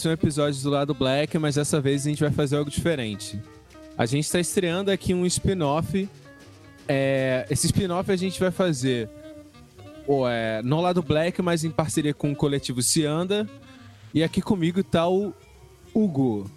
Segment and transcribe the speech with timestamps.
[0.00, 3.38] Mais um episódio do lado Black, mas dessa vez a gente vai fazer algo diferente.
[3.98, 6.08] A gente está estreando aqui um spin-off.
[6.88, 9.10] É, esse spin-off a gente vai fazer
[10.06, 13.46] ou é, no lado Black, mas em parceria com o coletivo Cianda.
[14.14, 15.34] E aqui comigo tá o
[15.94, 16.50] Hugo.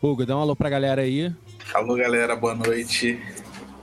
[0.00, 1.34] Hugo, dá um alô pra galera aí.
[1.74, 3.20] Alô, galera, boa noite.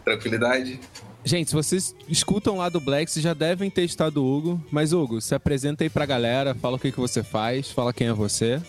[0.06, 0.80] Tranquilidade?
[1.26, 4.64] Gente, se vocês escutam lá do Black, vocês já devem ter estado o Hugo.
[4.72, 8.08] Mas, Hugo, se apresenta aí pra galera, fala o que, que você faz, fala quem
[8.08, 8.62] é você.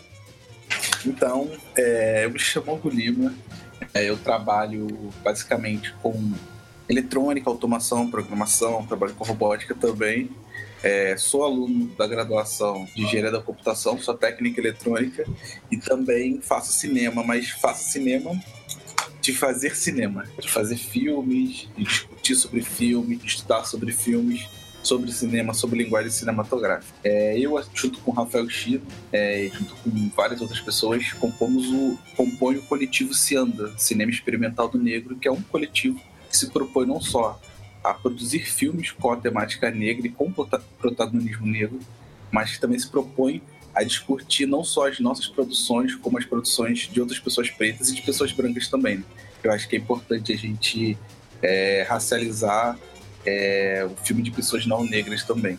[1.07, 3.33] Então, é, eu me chamo Hugo Lima.
[3.95, 4.87] É, eu trabalho
[5.23, 6.33] basicamente com
[6.89, 10.31] eletrônica, automação, programação, trabalho com robótica também.
[10.83, 15.25] É, sou aluno da graduação de engenharia da computação, sou técnica eletrônica
[15.71, 18.39] e também faço cinema, mas faço cinema
[19.21, 24.49] de fazer cinema, de fazer filmes, de discutir sobre filmes, de estudar sobre filmes,
[24.87, 26.95] sobre cinema, sobre linguagem cinematográfica.
[27.03, 31.99] É, eu, junto com o Rafael Chino, é, junto com várias outras pessoas, compomos o,
[32.17, 36.87] compõe o coletivo Cianda, Cinema Experimental do Negro, que é um coletivo que se propõe
[36.87, 37.41] não só
[37.83, 41.79] a produzir filmes com a temática negra e com protagonismo negro,
[42.31, 43.43] mas que também se propõe
[43.75, 47.95] a discutir não só as nossas produções, como as produções de outras pessoas pretas e
[47.95, 49.05] de pessoas brancas também.
[49.43, 50.97] Eu acho que é importante a gente
[51.43, 52.79] é, racializar
[53.27, 55.59] é, o filme de pessoas não negras também.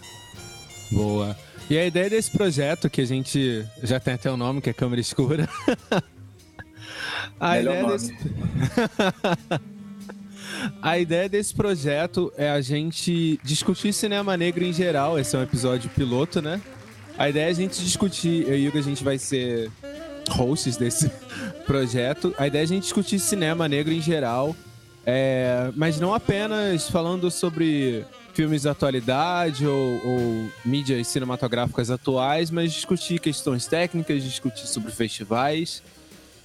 [0.91, 1.35] Boa.
[1.69, 4.69] E a ideia desse projeto, que a gente já tem até o um nome, que
[4.69, 5.49] é Câmera Escura.
[7.39, 7.93] a Melhor ideia nome.
[7.93, 8.15] Desse...
[10.81, 15.19] a ideia desse projeto é a gente discutir cinema negro em geral.
[15.19, 16.61] Esse é um episódio piloto, né?
[17.17, 19.69] A ideia é a gente discutir, eu e o Hugo, a gente vai ser
[20.29, 21.11] hosts desse
[21.65, 22.33] projeto.
[22.37, 24.55] A ideia é a gente discutir cinema negro em geral,
[25.09, 32.73] é, mas não apenas falando sobre filmes da atualidade ou, ou, mídias cinematográficas atuais, mas
[32.73, 35.81] discutir questões técnicas, discutir sobre festivais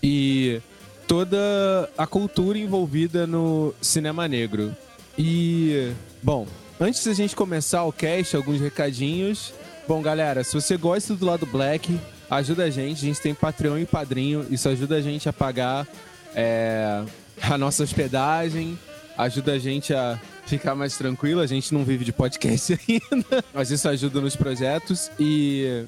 [0.00, 0.60] e
[1.08, 4.72] toda a cultura envolvida no cinema negro.
[5.18, 5.92] E,
[6.22, 6.46] bom,
[6.80, 9.52] antes da gente começar o cast, alguns recadinhos.
[9.88, 11.98] Bom, galera, se você gosta do lado Black,
[12.30, 12.98] ajuda a gente.
[12.98, 14.46] A gente tem Patreon e Padrinho.
[14.48, 15.84] Isso ajuda a gente a pagar
[16.32, 17.02] é,
[17.40, 18.78] a nossa hospedagem,
[19.16, 21.40] ajuda a gente a ficar mais tranquilo.
[21.40, 25.84] A gente não vive de podcast ainda, mas isso ajuda nos projetos e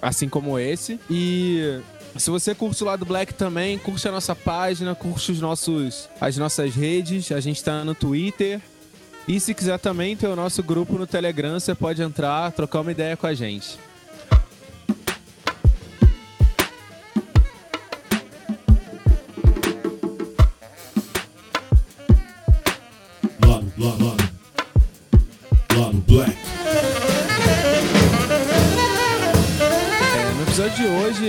[0.00, 0.98] assim como esse.
[1.10, 1.80] E
[2.16, 6.36] se você curte o lado Black também, curte a nossa página, curte os nossos, as
[6.36, 7.30] nossas redes.
[7.32, 8.60] A gente tá no Twitter,
[9.28, 12.90] e se quiser também ter o nosso grupo no Telegram, você pode entrar, trocar uma
[12.90, 13.78] ideia com a gente.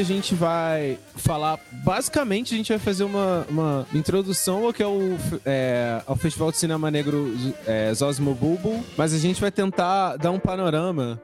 [0.02, 1.60] A gente vai falar.
[1.84, 6.52] Basicamente, a gente vai fazer uma, uma introdução ao que é o é, ao Festival
[6.52, 7.34] de Cinema Negro
[7.66, 8.38] é, Zosmo
[8.98, 11.22] mas a gente vai tentar dar um panorama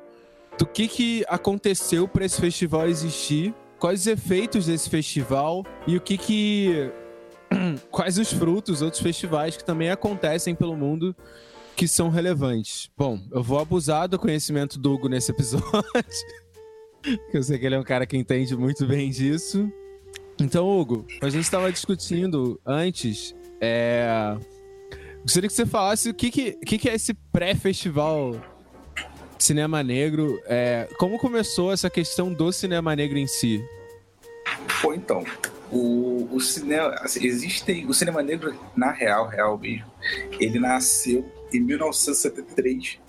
[0.57, 6.01] do que, que aconteceu para esse festival existir, quais os efeitos desse festival e o
[6.01, 6.91] que que.
[7.91, 11.15] quais os frutos, outros festivais que também acontecem pelo mundo
[11.75, 12.89] que são relevantes.
[12.97, 15.67] Bom, eu vou abusar do conhecimento do Hugo nesse episódio.
[17.33, 19.71] eu sei que ele é um cara que entende muito bem disso.
[20.39, 23.35] Então, Hugo, a gente estava discutindo antes.
[23.59, 24.35] É...
[25.21, 28.35] Gostaria que você falasse o que, que, que, é esse pré-festival
[29.39, 30.39] Cinema Negro.
[30.45, 30.87] É...
[30.97, 33.63] Como começou essa questão do cinema negro em si?
[34.81, 35.23] Pô, então,
[35.71, 36.89] o, o cinema.
[36.99, 37.85] Assim, existem.
[37.87, 39.87] O cinema negro, na real, real mesmo,
[40.39, 42.99] ele nasceu em 1973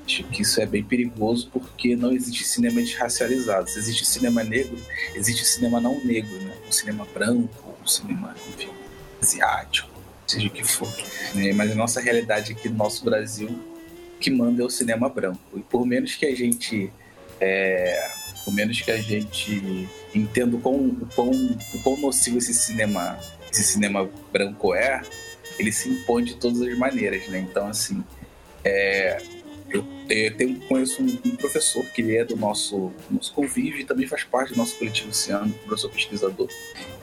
[0.07, 3.71] Acho que isso é bem perigoso porque não existe cinema desracializado.
[3.71, 4.77] Se existe cinema negro,
[5.15, 6.55] existe cinema não negro, né?
[6.69, 8.71] O cinema branco, o cinema, enfim,
[9.23, 9.95] asiático
[10.27, 10.89] seja o que for.
[11.35, 11.53] Né?
[11.53, 13.49] Mas a nossa realidade aqui no nosso Brasil,
[14.21, 15.41] que manda é o cinema branco.
[15.55, 16.91] E por menos que a gente.
[17.41, 18.09] É,
[18.45, 23.19] por menos que a gente entenda o quão, o quão, o quão nocivo esse cinema,
[23.55, 25.01] esse cinema branco é,
[25.59, 27.39] ele se impõe de todas as maneiras, né?
[27.39, 28.03] Então, assim,
[28.65, 29.23] é,
[29.71, 33.85] eu, eu tenho, conheço um, um, professor que ele é do nosso, nosso convívio e
[33.85, 36.49] também faz parte do nosso coletivo esse ano, professor pesquisador,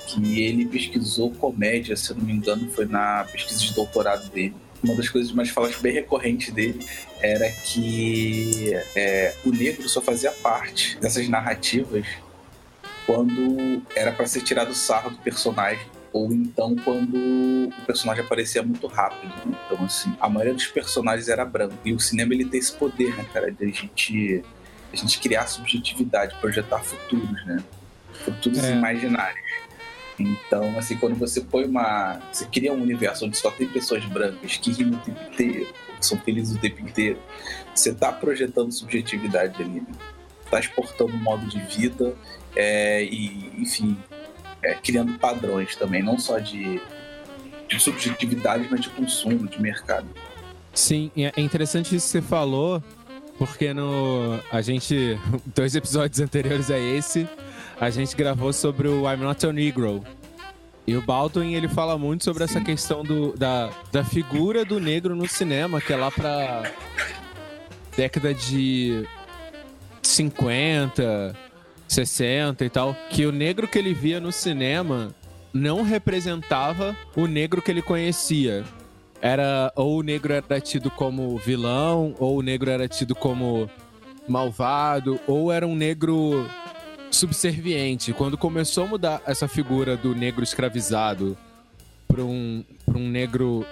[0.08, 4.54] que ele pesquisou comédia, se eu não me engano, foi na pesquisa de doutorado dele.
[4.84, 6.86] Uma das coisas mais falas bem recorrentes dele
[7.22, 12.06] era que é, o negro só fazia parte dessas narrativas
[13.06, 18.88] quando era para ser tirado sarro do personagem ou então quando o personagem aparecia muito
[18.88, 19.34] rápido.
[19.46, 19.58] Né?
[19.66, 21.76] Então, assim, a maioria dos personagens era branco.
[21.86, 24.44] E o cinema ele tem esse poder, né, cara, de a gente,
[24.92, 27.64] a gente criar subjetividade, projetar futuros, né?
[28.26, 28.74] Futuros é.
[28.74, 29.52] imaginários.
[30.20, 32.22] Então, assim, quando você põe uma.
[32.32, 36.06] Você cria um universo onde só tem pessoas brancas que riem o tempo inteiro, que
[36.06, 37.20] são felizes o tempo inteiro,
[37.74, 39.88] você está projetando subjetividade ali, né?
[40.50, 42.14] Tá exportando um modo de vida
[42.56, 43.98] é, e, enfim,
[44.64, 46.82] é, criando padrões também, não só de,
[47.68, 50.08] de subjetividade, mas de consumo, de mercado.
[50.74, 52.82] Sim, é interessante isso que você falou,
[53.38, 55.20] porque no a gente
[55.54, 57.28] dois episódios anteriores a esse,
[57.80, 60.04] a gente gravou sobre o I'm Not a Negro.
[60.86, 65.16] E o Baldwin, ele fala muito sobre essa questão do, da, da figura do negro
[65.16, 66.64] no cinema, que é lá pra
[67.96, 69.08] década de
[70.02, 71.36] 50,
[71.92, 75.14] 60 e tal, que o negro que ele via no cinema
[75.54, 78.64] não representava o negro que ele conhecia.
[79.22, 83.70] Era ou o negro era tido como vilão, ou o negro era tido como
[84.28, 86.48] malvado, ou era um negro
[87.12, 88.14] subserviente.
[88.14, 91.38] Quando começou a mudar essa figura do negro escravizado
[92.08, 93.66] para um, pra um negro,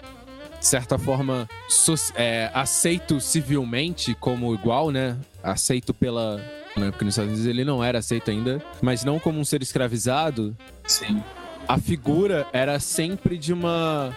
[0.59, 5.17] de certa forma, so, é, aceito civilmente como igual, né?
[5.41, 6.39] Aceito pela,
[6.79, 6.91] né?
[6.91, 10.55] Porque nos Estados Unidos ele não era aceito ainda, mas não como um ser escravizado.
[10.87, 11.21] Sim.
[11.67, 14.15] A figura era sempre de uma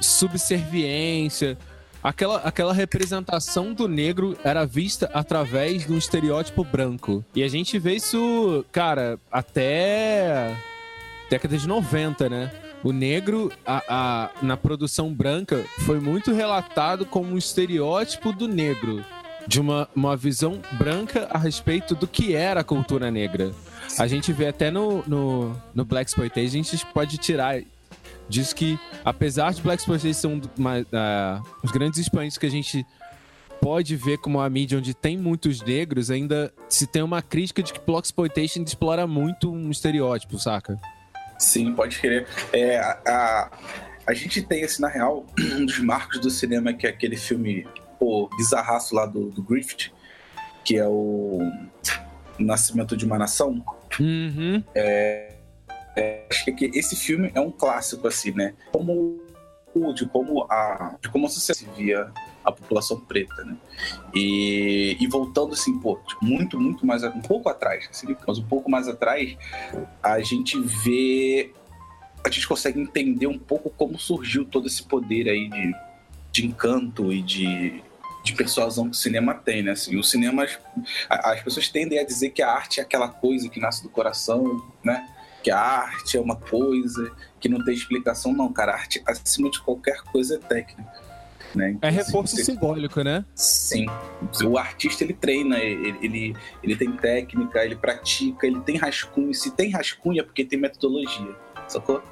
[0.00, 1.58] subserviência.
[2.02, 7.24] Aquela, aquela representação do negro era vista através de um estereótipo branco.
[7.34, 10.54] E a gente vê isso, cara, até
[11.30, 12.52] década de 90, né?
[12.82, 19.02] O negro, a, a, na produção branca, foi muito relatado como um estereótipo do negro
[19.46, 23.52] de uma, uma visão branca a respeito do que era a cultura negra.
[23.98, 27.60] A gente vê até no, no, no Black Exploitation, a gente pode tirar
[28.28, 32.86] diz que, apesar de Black Exploitation ser um uh, grandes expoentes que a gente
[33.60, 37.72] pode ver como a mídia onde tem muitos negros, ainda se tem uma crítica de
[37.72, 40.78] que Black Exploitation explora muito um estereótipo, saca?
[41.38, 42.26] Sim, pode querer.
[42.52, 43.50] É, a, a,
[44.06, 47.66] a gente tem, assim, na real, um dos marcos do cinema que é aquele filme
[48.04, 49.90] pô, bizarraço lá do, do Griffith,
[50.62, 51.38] que é o
[52.38, 53.64] Nascimento de uma Nação.
[53.98, 54.62] Uhum.
[54.74, 55.36] É,
[55.96, 58.52] é, acho que esse filme é um clássico, assim, né?
[58.70, 59.24] Como
[59.94, 62.12] de como a, de como a sociedade via
[62.44, 63.56] a população preta, né?
[64.14, 68.44] E, e voltando assim, pô, tipo, muito, muito mais, um pouco atrás, assim, mas um
[68.44, 69.34] pouco mais atrás,
[70.02, 71.52] a gente vê,
[72.22, 75.74] a gente consegue entender um pouco como surgiu todo esse poder aí de,
[76.30, 77.82] de encanto e de
[78.24, 79.72] de persuasão que o cinema tem, né?
[79.72, 80.46] Assim, o cinema,
[81.10, 84.64] as pessoas tendem a dizer que a arte é aquela coisa que nasce do coração,
[84.82, 85.06] né?
[85.42, 88.72] Que a arte é uma coisa que não tem explicação, não, cara.
[88.72, 91.04] A arte, acima de qualquer coisa, é técnica.
[91.54, 91.72] Né?
[91.72, 93.26] Então, é reforço assim, simbólico, né?
[93.34, 93.86] Sim.
[94.42, 99.34] O artista ele treina, ele, ele, ele tem técnica, ele pratica, ele tem rascunho.
[99.34, 101.36] Se tem rascunho é porque tem metodologia,
[101.68, 102.02] sacou?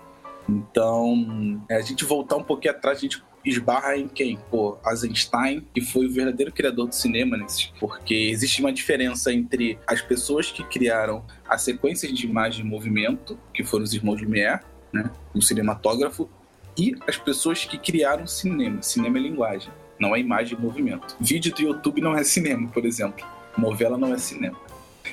[0.47, 4.39] Então, é, a gente voltar um pouquinho atrás, a gente esbarra em quem?
[4.51, 7.47] Pô, Eisenstein, que foi o verdadeiro criador do cinema, né?
[7.79, 13.39] porque existe uma diferença entre as pessoas que criaram as sequências de imagem e movimento,
[13.53, 14.61] que foram os irmãos Lumière,
[14.93, 15.11] né?
[15.35, 16.29] o cinematógrafo,
[16.77, 18.83] e as pessoas que criaram cinema.
[18.83, 21.17] Cinema é linguagem, não é imagem e movimento.
[21.21, 23.27] Vídeo do YouTube não é cinema, por exemplo.
[23.59, 24.59] Novela não é cinema.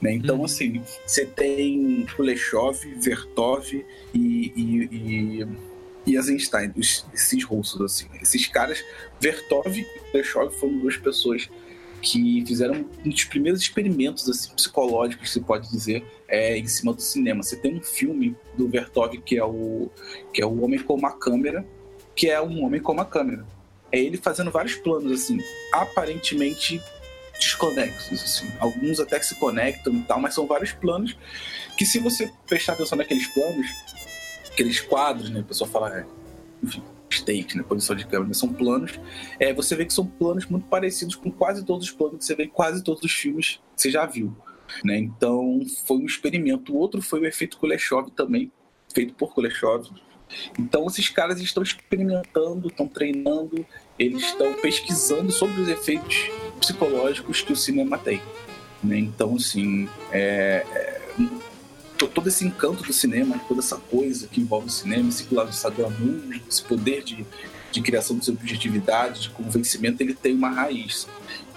[0.02, 0.14] Né?
[0.14, 0.46] Então, hum.
[0.46, 5.48] assim, você tem Kuleshov, Vertov e, e, e,
[6.06, 8.08] e Eisenstein, esses russos, assim.
[8.22, 8.84] Esses caras,
[9.20, 11.50] Vertov e Kuleshov foram duas pessoas
[12.02, 17.02] que fizeram um dos primeiros experimentos assim, psicológicos, se pode dizer, é, em cima do
[17.02, 17.44] cinema.
[17.44, 19.90] Você tem um filme do Vertov que é o
[20.34, 21.66] que é o Homem com uma Câmera,
[22.16, 23.46] que é um homem com uma câmera.
[23.92, 25.40] É ele fazendo vários planos assim,
[25.74, 26.82] aparentemente
[27.40, 28.52] desconexos, assim.
[28.60, 31.18] Alguns até se conectam e tal, mas são vários planos
[31.78, 33.66] que se você prestar atenção naqueles planos,
[34.52, 36.06] aqueles quadros, né, a pessoa fala, é,
[36.64, 36.84] enfim,
[37.26, 39.00] take, né, posição de câmera, são planos,
[39.40, 42.36] é, você vê que são planos muito parecidos com quase todos os planos que você
[42.36, 44.36] vê em quase todos os filmes que você já viu.
[44.84, 44.98] Né?
[44.98, 46.74] Então, foi um experimento.
[46.74, 48.52] O outro foi o efeito Kuleshov também,
[48.94, 49.90] feito por Kuleshov.
[50.60, 53.66] Então, esses caras estão experimentando, estão treinando,
[53.98, 56.30] eles estão pesquisando sobre os efeitos
[56.60, 58.22] psicológicos que o cinema tem.
[58.84, 59.00] Né?
[59.00, 61.02] Então, assim, é, é,
[62.08, 65.70] todo esse encanto do cinema, toda essa coisa que envolve o cinema, esse lado essa
[65.70, 67.26] glamour, esse poder de,
[67.72, 71.08] de criação de subjetividade, de convencimento, ele tem uma raiz.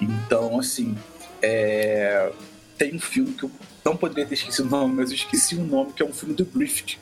[0.01, 0.97] Então, assim,
[1.41, 2.33] é,
[2.77, 3.51] tem um filme que eu
[3.85, 6.35] não poderia ter esquecido o nome, mas eu esqueci o nome, que é um filme
[6.35, 6.99] do Griffith,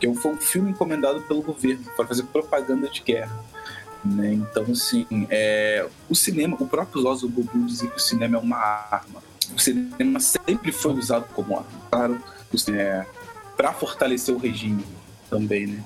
[0.00, 3.44] que é foi um filme encomendado pelo governo para fazer propaganda de guerra.
[4.04, 4.32] Né?
[4.34, 8.56] Então, assim, é, o cinema, o próprio Zozo Bobu dizia que o cinema é uma
[8.56, 9.22] arma.
[9.54, 12.22] O cinema sempre foi usado como arma, claro,
[12.68, 13.04] é,
[13.56, 14.84] para fortalecer o regime
[15.28, 15.84] também, né?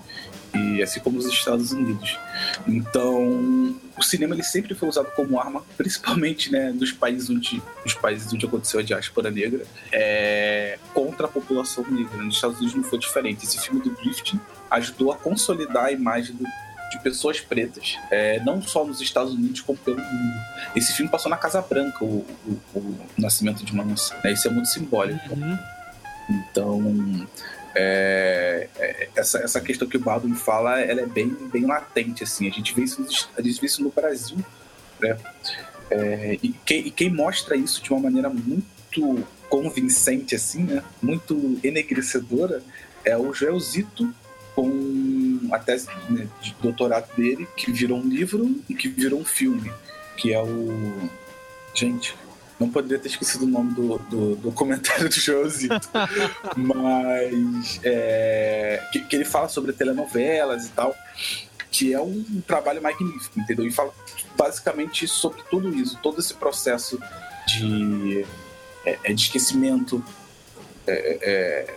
[0.54, 2.18] E assim como os Estados Unidos.
[2.66, 7.94] Então, o cinema ele sempre foi usado como arma, principalmente né, nos países onde, nos
[7.94, 12.18] países onde aconteceu a diáspora negra, é, contra a população negra.
[12.18, 13.44] Nos Estados Unidos não foi diferente.
[13.44, 14.38] Esse filme do Griffith
[14.70, 19.62] ajudou a consolidar a imagem do, de pessoas pretas, é, não só nos Estados Unidos,
[19.62, 20.36] como pelo mundo.
[20.76, 24.18] Esse filme passou na Casa Branca, o, o, o Nascimento de uma Nação.
[24.22, 24.32] Né?
[24.32, 25.32] Isso é muito simbólico.
[25.32, 25.58] Uhum.
[26.28, 27.26] Então,
[27.74, 32.46] é, é, essa, essa questão que o Baldwin fala, ela é bem, bem latente, assim.
[32.48, 33.02] A gente vê isso,
[33.36, 34.38] a gente vê isso no Brasil,
[35.00, 35.16] né?
[35.90, 40.82] É, e, quem, e quem mostra isso de uma maneira muito convincente, assim, né?
[41.02, 42.62] Muito enegrecedora,
[43.04, 44.14] é o Joelzito
[44.54, 49.24] com a tese né, de doutorado dele, que virou um livro e que virou um
[49.24, 49.72] filme,
[50.16, 51.10] que é o...
[51.74, 52.14] Gente,
[52.62, 55.88] não poderia ter esquecido o nome do, do, do comentário do Joãozito.
[56.56, 60.94] mas é, que, que, ele fala sobre telenovelas e tal,
[61.70, 63.66] que é um, trabalho magnífico, entendeu?
[63.66, 63.92] E fala
[64.36, 66.98] basicamente sobre tudo isso, todo esse processo
[67.48, 68.24] de,
[68.86, 70.04] é, é de esquecimento
[70.86, 71.76] é, é,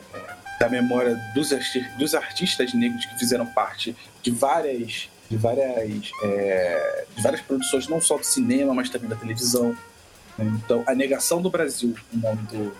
[0.59, 1.49] da memória dos,
[1.97, 7.99] dos artistas negros que fizeram parte de várias de várias, é, de várias produções, não
[7.99, 9.75] só do cinema, mas também da televisão.
[10.37, 12.75] Então, A Negação do Brasil, o nome do,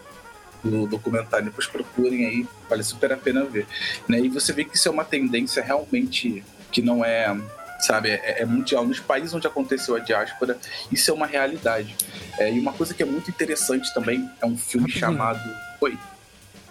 [0.64, 3.68] do documentário, depois procurem aí, vale super a pena ver.
[4.08, 4.20] Né?
[4.20, 7.36] E você vê que isso é uma tendência realmente que não é,
[7.80, 8.86] sabe, é, é mundial.
[8.86, 10.58] Nos países onde aconteceu a diáspora,
[10.92, 11.96] isso é uma realidade.
[12.38, 15.40] É, e uma coisa que é muito interessante também é um filme chamado.
[15.82, 15.98] Oi.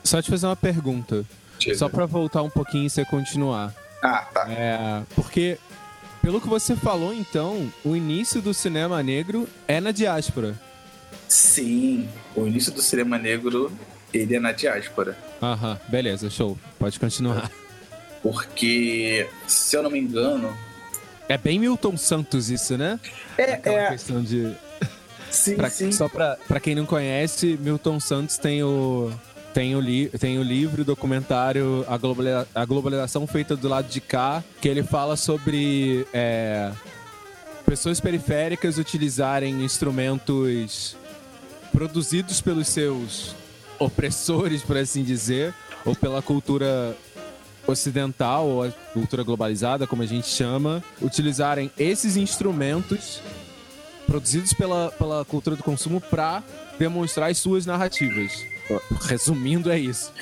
[0.02, 1.24] Só te fazer uma pergunta.
[1.74, 3.72] Só para voltar um pouquinho e você continuar.
[4.02, 4.46] Ah, tá.
[4.50, 5.58] É, porque,
[6.20, 10.54] pelo que você falou, então, o início do cinema negro é na diáspora.
[11.28, 13.72] Sim, o início do cinema negro,
[14.12, 15.16] ele é na diáspora.
[15.42, 16.56] Aham, beleza, show.
[16.78, 17.50] Pode continuar.
[18.22, 20.56] Porque, se eu não me engano...
[21.28, 22.98] É bem Milton Santos isso, né?
[23.36, 23.88] É, Aquela é...
[23.90, 24.54] questão de...
[25.30, 25.90] Sim, pra, sim.
[25.90, 29.12] Só pra, pra quem não conhece, Milton Santos tem o...
[29.52, 33.88] Tem o, li tem o livro, o documentário a, Globaliza a Globalização Feita do Lado
[33.88, 36.72] de Cá, que ele fala sobre é,
[37.64, 40.96] pessoas periféricas utilizarem instrumentos
[41.74, 43.34] produzidos pelos seus
[43.80, 45.52] opressores, por assim dizer,
[45.84, 46.96] ou pela cultura
[47.66, 53.20] ocidental ou a cultura globalizada, como a gente chama, utilizarem esses instrumentos
[54.06, 56.44] produzidos pela, pela cultura do consumo para
[56.78, 58.44] demonstrar as suas narrativas.
[59.08, 60.12] Resumindo, é isso.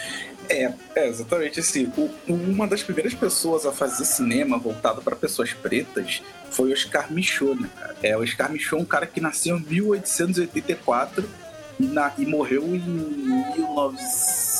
[0.48, 1.92] É, é exatamente assim.
[1.96, 7.62] O, uma das primeiras pessoas a fazer cinema voltado para pessoas pretas foi Oscar Michaud,
[7.62, 7.68] né,
[8.02, 11.41] É, o Oscar Michaud é um cara que nasceu em 1884
[11.78, 14.52] e, na, e morreu em 1900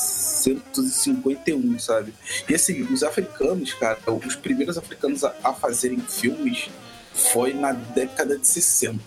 [0.49, 2.13] 1951, sabe?
[2.47, 6.69] E assim, os africanos, cara, os primeiros africanos a, a fazerem filmes
[7.13, 8.99] foi na década de 60.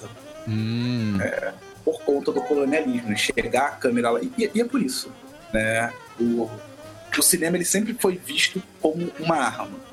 [0.49, 1.19] Hum.
[1.21, 1.53] É,
[1.85, 3.17] por conta do colonialismo, né?
[3.17, 4.21] chegar a câmera lá.
[4.23, 5.13] E, e é por isso,
[5.53, 5.93] né?
[6.19, 6.49] O,
[7.17, 9.87] o cinema ele sempre foi visto como uma arma.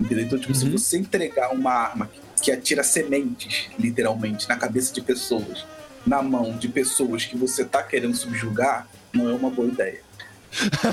[0.00, 0.24] Entendeu?
[0.24, 0.58] Então, tipo, uhum.
[0.58, 2.10] se você entregar uma arma
[2.42, 5.64] que atira sementes, literalmente, na cabeça de pessoas,
[6.06, 10.00] na mão de pessoas que você tá querendo subjugar, não é uma boa ideia.
[10.60, 10.92] Então,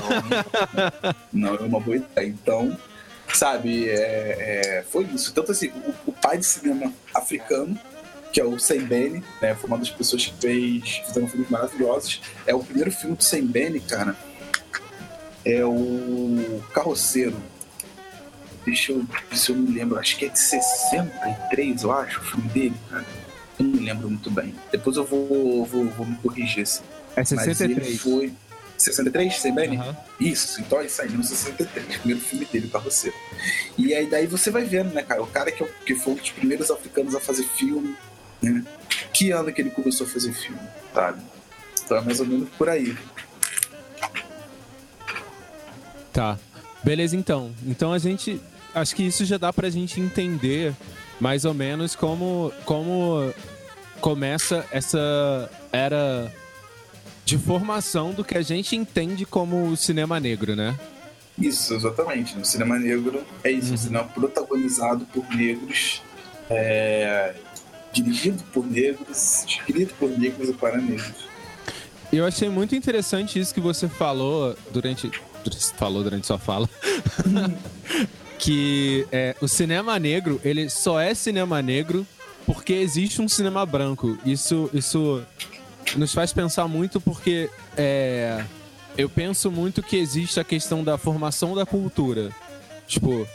[1.32, 2.26] não é uma boa ideia.
[2.26, 2.76] Então,
[3.34, 5.32] sabe, é, é, foi isso.
[5.32, 7.78] Tanto assim, o, o, pai de cinema africano,
[8.32, 12.20] que é o Sembene, né, foi uma das pessoas que fez, fizeram filmes maravilhosos.
[12.46, 14.16] É o primeiro filme do Sembene, cara.
[15.44, 17.36] É o Carroceiro.
[18.64, 19.98] Deixa eu ver se eu me lembro.
[19.98, 23.06] Acho que é de 63, eu acho, o filme dele, cara.
[23.60, 24.54] Eu não me lembro muito bem.
[24.72, 26.82] Depois eu vou, vou, vou me corrigir assim.
[27.14, 27.78] É 63.
[27.78, 28.32] Mas ele foi.
[28.78, 29.76] 63, Sebene?
[29.76, 29.94] Uhum.
[30.18, 33.14] Isso, então isso aí, no 63, primeiro filme dele, Carroceiro.
[33.76, 35.22] E aí daí você vai vendo, né, cara?
[35.22, 37.94] O cara que, que foi um dos primeiros africanos a fazer filme,
[38.40, 38.64] né?
[39.12, 40.60] Que ano que ele começou a fazer filme,
[40.94, 41.20] sabe?
[41.84, 42.96] Então é mais ou menos por aí.
[46.10, 46.38] Tá.
[46.82, 47.52] Beleza, então.
[47.66, 48.40] Então a gente.
[48.74, 50.72] Acho que isso já dá pra gente entender
[51.20, 53.32] mais ou menos como, como
[54.00, 56.32] começa essa era
[57.24, 60.76] de formação do que a gente entende como o cinema negro, né?
[61.38, 62.36] Isso, exatamente.
[62.36, 63.74] O cinema negro é isso, uhum.
[63.74, 66.02] um cinema protagonizado por negros,
[66.48, 67.34] é,
[67.92, 71.30] dirigido por negros, escrito por negros e para negros.
[72.12, 75.10] Eu achei muito interessante isso que você falou durante.
[75.76, 76.68] Falou durante sua fala.
[78.40, 82.06] que é, o cinema negro, ele só é cinema negro
[82.46, 84.18] porque existe um cinema branco.
[84.24, 85.22] Isso, isso
[85.94, 88.42] nos faz pensar muito porque é,
[88.96, 92.30] eu penso muito que existe a questão da formação da cultura.
[92.86, 93.28] Tipo,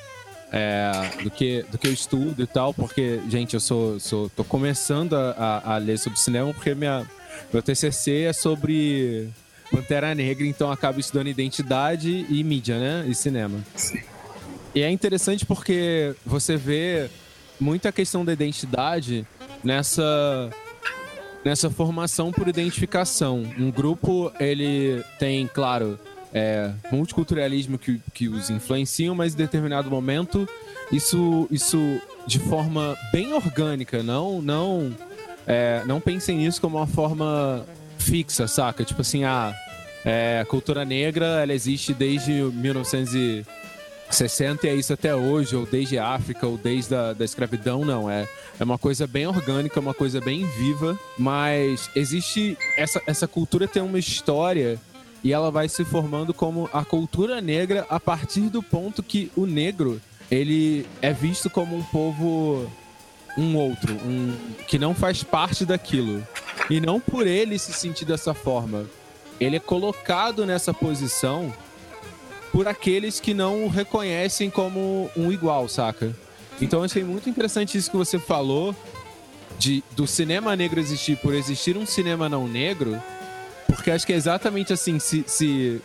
[0.51, 0.91] é,
[1.23, 5.13] do, que, do que eu estudo e tal, porque, gente, eu sou, sou tô começando
[5.13, 7.05] a, a, ler sobre cinema porque minha,
[7.53, 9.29] meu TCC é sobre
[9.71, 13.05] Pantera Negra, então acabo estudando identidade e mídia, né?
[13.07, 13.59] E cinema.
[13.75, 14.14] Sim.
[14.75, 17.09] E é interessante porque você vê
[17.57, 19.25] muita questão da identidade
[19.63, 20.51] nessa
[21.45, 23.43] nessa formação por identificação.
[23.57, 25.97] Um grupo, ele tem, claro,
[26.33, 30.49] é, multiculturalismo que, que os influenciam, mas em determinado momento,
[30.91, 31.77] isso, isso
[32.25, 34.91] de forma bem orgânica, não, não,
[35.45, 37.63] é, não pensem nisso como uma forma
[37.99, 38.83] fixa, saca?
[38.83, 39.53] Tipo assim, a,
[40.03, 43.45] é, a cultura negra, ela existe desde 1900
[44.09, 48.09] 60 é isso até hoje, ou desde a África, ou desde a da escravidão, não.
[48.09, 48.27] É,
[48.59, 52.57] é uma coisa bem orgânica, uma coisa bem viva, mas existe.
[52.77, 54.79] Essa, essa cultura tem uma história
[55.23, 59.45] e ela vai se formando como a cultura negra a partir do ponto que o
[59.45, 62.71] negro ele é visto como um povo
[63.37, 64.35] um outro, um
[64.67, 66.25] que não faz parte daquilo.
[66.69, 68.85] E não por ele se sentir dessa forma.
[69.39, 71.53] Ele é colocado nessa posição
[72.55, 76.15] por aqueles que não o reconhecem como um igual, saca?
[76.61, 78.73] Então eu achei muito interessante isso que você falou
[79.59, 82.97] de do cinema negro existir por existir um cinema não negro,
[83.67, 85.81] porque acho que é exatamente assim, se, se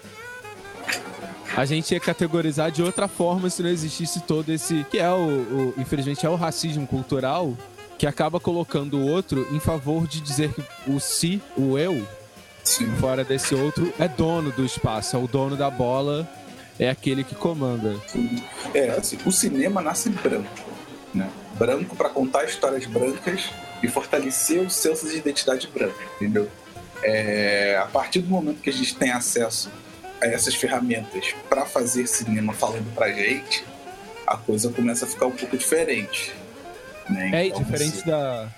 [1.57, 5.75] a gente ia categorizar de outra forma se não existisse todo esse que é o,
[5.75, 7.53] o infelizmente é o racismo cultural
[7.99, 12.07] que acaba colocando o outro em favor de dizer que o si, o eu,
[12.63, 12.87] Sim.
[13.01, 16.31] fora desse outro, é dono do espaço, é o dono da bola
[16.81, 17.95] é aquele que comanda.
[18.75, 20.49] É, assim, o cinema nasce branco,
[21.13, 21.29] né?
[21.59, 23.51] Branco para contar histórias brancas
[23.83, 26.49] e fortalecer o senso de identidade branca, entendeu?
[27.03, 29.71] É, a partir do momento que a gente tem acesso
[30.23, 33.63] a essas ferramentas para fazer cinema falando pra gente,
[34.27, 36.35] a coisa começa a ficar um pouco diferente.
[37.11, 37.31] Né?
[37.33, 38.11] É, então, diferente assim...
[38.11, 38.49] da.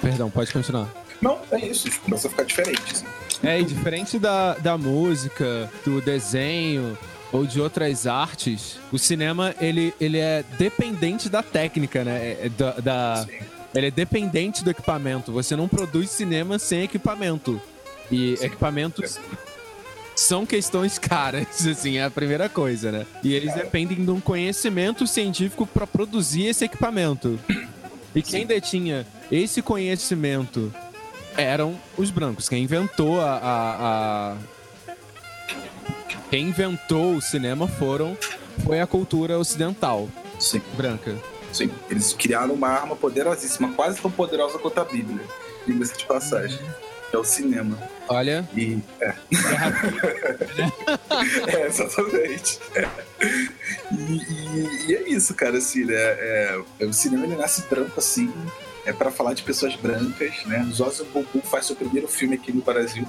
[0.00, 0.88] Perdão, pode continuar.
[1.20, 2.82] Não, é isso, começa a ficar diferente.
[2.92, 3.06] Assim.
[3.42, 6.96] É, e diferente da, da música, do desenho,
[7.32, 12.16] ou de outras artes, o cinema ele, ele é dependente da técnica, né?
[12.18, 13.26] É, é da, da
[13.74, 15.32] ele é dependente do equipamento.
[15.32, 17.60] Você não produz cinema sem equipamento.
[18.10, 18.46] E Sim.
[18.46, 19.18] equipamentos
[20.14, 23.06] são questões caras, assim, é a primeira coisa, né?
[23.22, 27.38] E eles dependem de um conhecimento científico para produzir esse equipamento.
[28.14, 30.72] E quem detinha esse conhecimento
[31.36, 32.48] eram os brancos.
[32.48, 34.36] Quem inventou a, a, a
[36.30, 38.16] quem inventou o cinema foram
[38.64, 40.08] foi a cultura ocidental.
[40.38, 40.60] Sim.
[40.76, 41.16] Branca.
[41.52, 41.70] Sim.
[41.90, 45.24] Eles criaram uma arma poderosíssima, quase tão poderosa quanto a Bíblia.
[45.66, 46.58] Diga-se de passagem.
[47.12, 47.78] é o cinema.
[48.08, 48.48] Olha.
[48.56, 48.78] E.
[49.00, 49.14] É.
[51.56, 52.60] é exatamente.
[52.74, 52.88] É.
[53.92, 55.94] E, e, e, é isso, cara, assim, né?
[55.94, 58.32] É, o cinema ele nasce branco assim,
[58.84, 60.68] é para falar de pessoas brancas, né?
[60.72, 63.06] Zózio Bobu faz seu primeiro filme aqui no Brasil,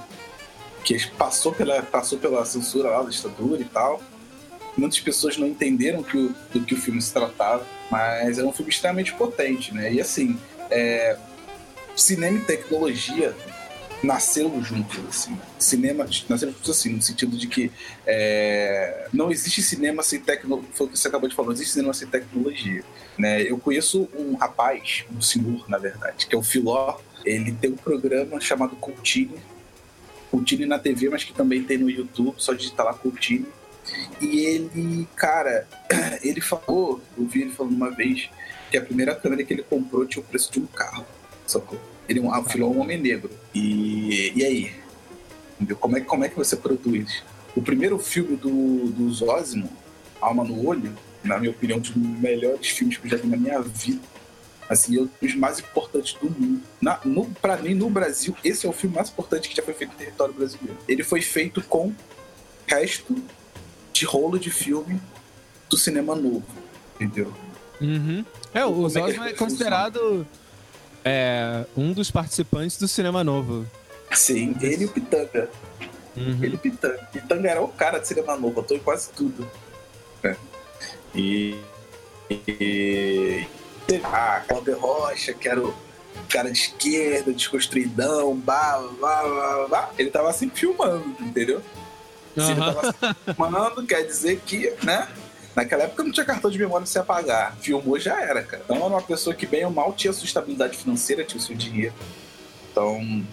[0.84, 4.00] que passou pela, passou pela censura lá da ditadura e tal.
[4.76, 8.52] Muitas pessoas não entenderam que o, do que o filme se tratava, mas é um
[8.52, 9.92] filme extremamente potente, né?
[9.92, 10.38] E assim,
[10.70, 11.16] é,
[11.96, 13.34] cinema e tecnologia
[14.02, 15.36] nasceram juntos, assim.
[15.58, 17.72] Cinema nasceram juntos, assim, no sentido de que
[18.06, 20.70] é, não existe cinema sem tecnologia.
[20.72, 22.84] Foi o que você acabou de falar, não existe cinema sem tecnologia.
[23.18, 23.42] Né?
[23.42, 26.98] Eu conheço um rapaz, um senhor, na verdade, que é o Filó.
[27.24, 29.36] Ele tem um programa chamado Coutinho.
[30.30, 33.46] Coutinho na TV, mas que também tem no YouTube, só digitar lá Coutinho.
[34.20, 35.66] E ele, cara,
[36.22, 38.28] ele falou, eu vi ele falando uma vez,
[38.70, 41.06] que a primeira câmera que ele comprou tinha o preço de um carro.
[41.46, 41.80] Sacou?
[42.08, 43.30] Ele é afilou um homem negro.
[43.54, 44.72] E, e aí?
[45.80, 47.22] Como é, como é que você produz?
[47.56, 49.68] O primeiro filme do, do Zózimo,
[50.20, 53.36] Alma no Olho, na minha opinião, um dos melhores filmes que eu já vi na
[53.36, 54.00] minha vida.
[54.68, 56.62] Assim, é um dos mais importantes do mundo.
[56.80, 59.74] Na, no, pra mim, no Brasil, esse é o filme mais importante que já foi
[59.74, 60.76] feito no território brasileiro.
[60.86, 61.92] Ele foi feito com
[62.66, 63.16] resto
[63.92, 65.00] de rolo de filme
[65.70, 66.44] do cinema novo,
[66.94, 67.32] entendeu?
[67.80, 68.24] Uhum.
[68.52, 70.26] É, o é Zosma é, é considerado
[71.04, 73.66] é, um dos participantes do Cinema Novo.
[74.12, 75.48] Sim, ele e o Pitanga.
[76.16, 76.38] Uhum.
[76.42, 77.08] Ele e o Pitanga.
[77.12, 79.48] Pitanga era o cara do Cinema Novo, atuou em quase tudo.
[80.22, 80.36] É.
[81.14, 81.58] E,
[82.30, 83.46] e.
[84.04, 85.74] Ah, Cláudio Rocha, que era o
[86.28, 89.90] cara de esquerda, desconstruidão, blá, blá, blá, blá.
[89.98, 91.62] Ele tava sempre filmando, entendeu?
[92.34, 92.50] Se uhum.
[92.50, 92.94] ele tava
[93.34, 95.08] filmando, quer dizer que, né?
[95.56, 97.56] Naquela época não tinha cartão de memória pra você apagar.
[97.60, 98.62] Filmou já era, cara.
[98.64, 101.56] Então era uma pessoa que bem ou mal tinha sua estabilidade financeira, tinha o seu
[101.56, 101.94] dinheiro.
[102.70, 103.24] Então,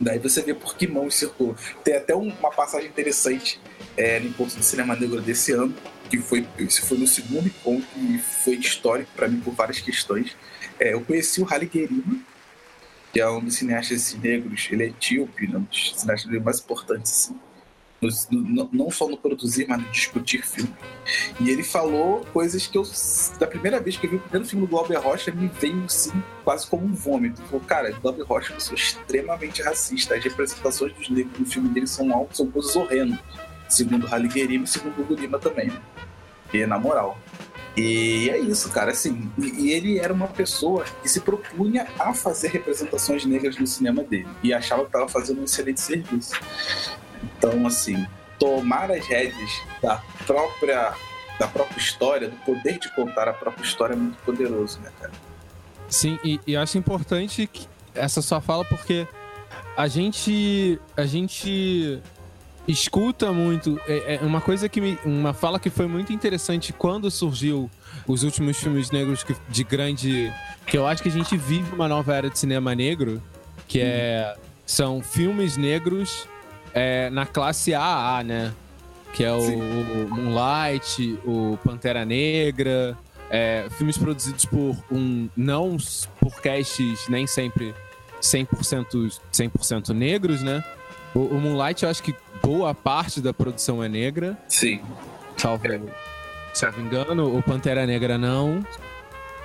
[0.00, 1.54] daí você vê por que mão circulou.
[1.84, 3.60] Tem até uma passagem interessante
[3.96, 5.74] é, no encontro do Cinema Negro desse ano,
[6.08, 10.36] que foi, esse foi no segundo encontro e foi histórico para mim por várias questões.
[10.78, 12.18] É, eu conheci o Halle Gerima,
[13.12, 17.12] que é um dos cineastas negros, ele é etíope, né, um dos cineastas mais importantes
[17.12, 17.36] assim
[18.30, 20.74] no, não só no produzir, mas no discutir filme.
[21.40, 22.82] E ele falou coisas que eu,
[23.38, 26.12] da primeira vez que eu vi o primeiro filme do Glauber Rocha, me veio assim,
[26.44, 27.40] quase como um vômito.
[27.40, 30.14] Ele falou, cara, Glauber Rocha é extremamente racista.
[30.14, 33.18] As representações dos negros no filme dele são, algo, são coisas horrendas.
[33.68, 35.68] Segundo Halle Guerima e segundo Hugo Lima também.
[35.68, 35.80] Né?
[36.52, 37.18] E na moral.
[37.76, 38.90] E é isso, cara.
[38.90, 44.02] Assim, e ele era uma pessoa que se propunha a fazer representações negras no cinema
[44.02, 46.40] dele e achava que estava fazendo um excelente serviço.
[47.22, 48.06] Então, assim,
[48.38, 49.50] tomar as rédeas
[49.82, 50.94] da própria,
[51.38, 55.12] da própria história, do poder de contar a própria história é muito poderoso, né, cara?
[55.88, 57.48] Sim, e, e acho importante
[57.94, 59.06] essa sua fala porque
[59.76, 62.00] a gente a gente
[62.66, 67.10] escuta muito é, é, uma coisa que me, uma fala que foi muito interessante quando
[67.10, 67.70] surgiu
[68.06, 70.32] os últimos filmes negros que, de grande
[70.66, 73.22] que eu acho que a gente vive uma nova era de cinema negro
[73.68, 76.26] que é são filmes negros
[76.74, 78.52] é, na classe AA, né?
[79.14, 82.98] Que é o, o Moonlight, o Pantera Negra,
[83.30, 85.28] é, filmes produzidos por um.
[85.36, 85.78] não
[86.20, 87.74] por castes nem sempre
[88.20, 89.50] 100%, 100
[89.94, 90.62] negros, né?
[91.16, 94.36] O, o, Moonlight, eu acho que boa parte da produção é negra.
[94.46, 94.82] Sim.
[95.34, 95.80] Salvo, é.
[96.52, 97.34] salvo engano.
[97.34, 98.62] O Pantera Negra não.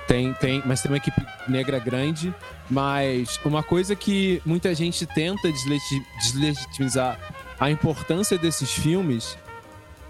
[0.06, 2.34] Tem, tem, mas tem uma equipe negra grande.
[2.70, 7.18] Mas uma coisa que muita gente tenta deslegitimizar
[7.58, 9.38] a importância desses filmes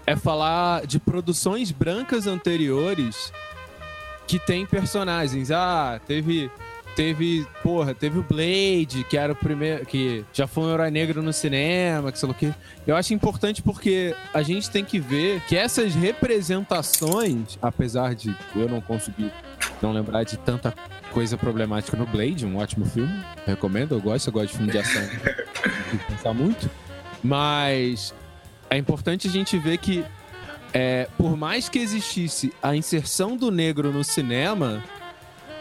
[0.05, 3.31] é falar de produções brancas anteriores
[4.27, 5.49] que tem personagens.
[5.49, 6.51] Ah, teve
[6.95, 11.21] teve, porra, teve o Blade, que era o primeiro, que já foi um herói negro
[11.21, 12.53] no cinema, que sei lá o que.
[12.85, 18.69] Eu acho importante porque a gente tem que ver que essas representações, apesar de eu
[18.69, 19.31] não conseguir
[19.81, 20.73] não lembrar de tanta
[21.11, 23.13] coisa problemática no Blade, um ótimo filme,
[23.45, 25.01] recomendo, eu gosto, eu gosto de filme de ação,
[25.91, 26.69] que pensar muito.
[27.23, 28.13] Mas
[28.69, 30.03] é importante a gente ver que
[30.73, 34.83] é, por mais que existisse a inserção do negro no cinema,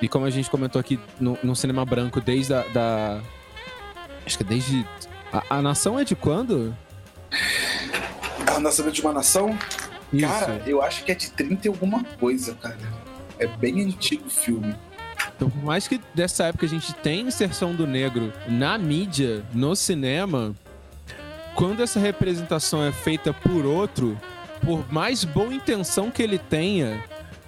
[0.02, 3.20] e como a gente comentou aqui no, no cinema branco desde a, da.
[4.26, 4.84] Acho que desde.
[5.32, 6.76] A, a nação é de quando?
[8.48, 9.56] A nação é de uma nação?
[10.12, 10.26] Isso.
[10.26, 12.76] Cara, eu acho que é de 30 e alguma coisa, cara.
[13.38, 14.74] É bem antigo o filme.
[15.36, 19.74] Então, por mais que dessa época a gente tenha inserção do negro na mídia, no
[19.74, 20.54] cinema,
[21.54, 24.18] quando essa representação é feita por outro,
[24.64, 27.02] por mais boa intenção que ele tenha,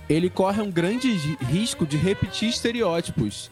[0.09, 1.11] ele corre um grande
[1.49, 3.51] risco de repetir estereótipos.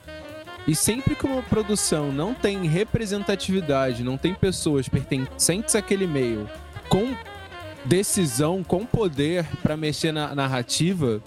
[0.66, 6.48] E sempre que uma produção não tem representatividade, não tem pessoas pertencentes àquele meio
[6.88, 7.16] com
[7.84, 11.20] decisão, com poder para mexer na narrativa,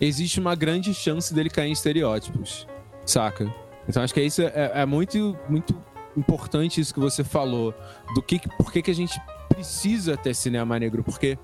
[0.00, 2.66] existe uma grande chance dele cair em estereótipos,
[3.04, 3.52] saca?
[3.88, 5.76] Então acho que isso é, é muito, muito
[6.16, 7.74] importante isso que você falou,
[8.14, 11.38] do que, por que, que a gente precisa ter cinema negro, porque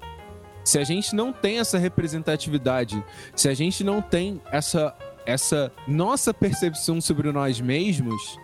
[0.65, 3.03] se a gente não tem essa representatividade,
[3.35, 4.95] se a gente não tem essa
[5.27, 8.39] essa nossa percepção sobre nós mesmos,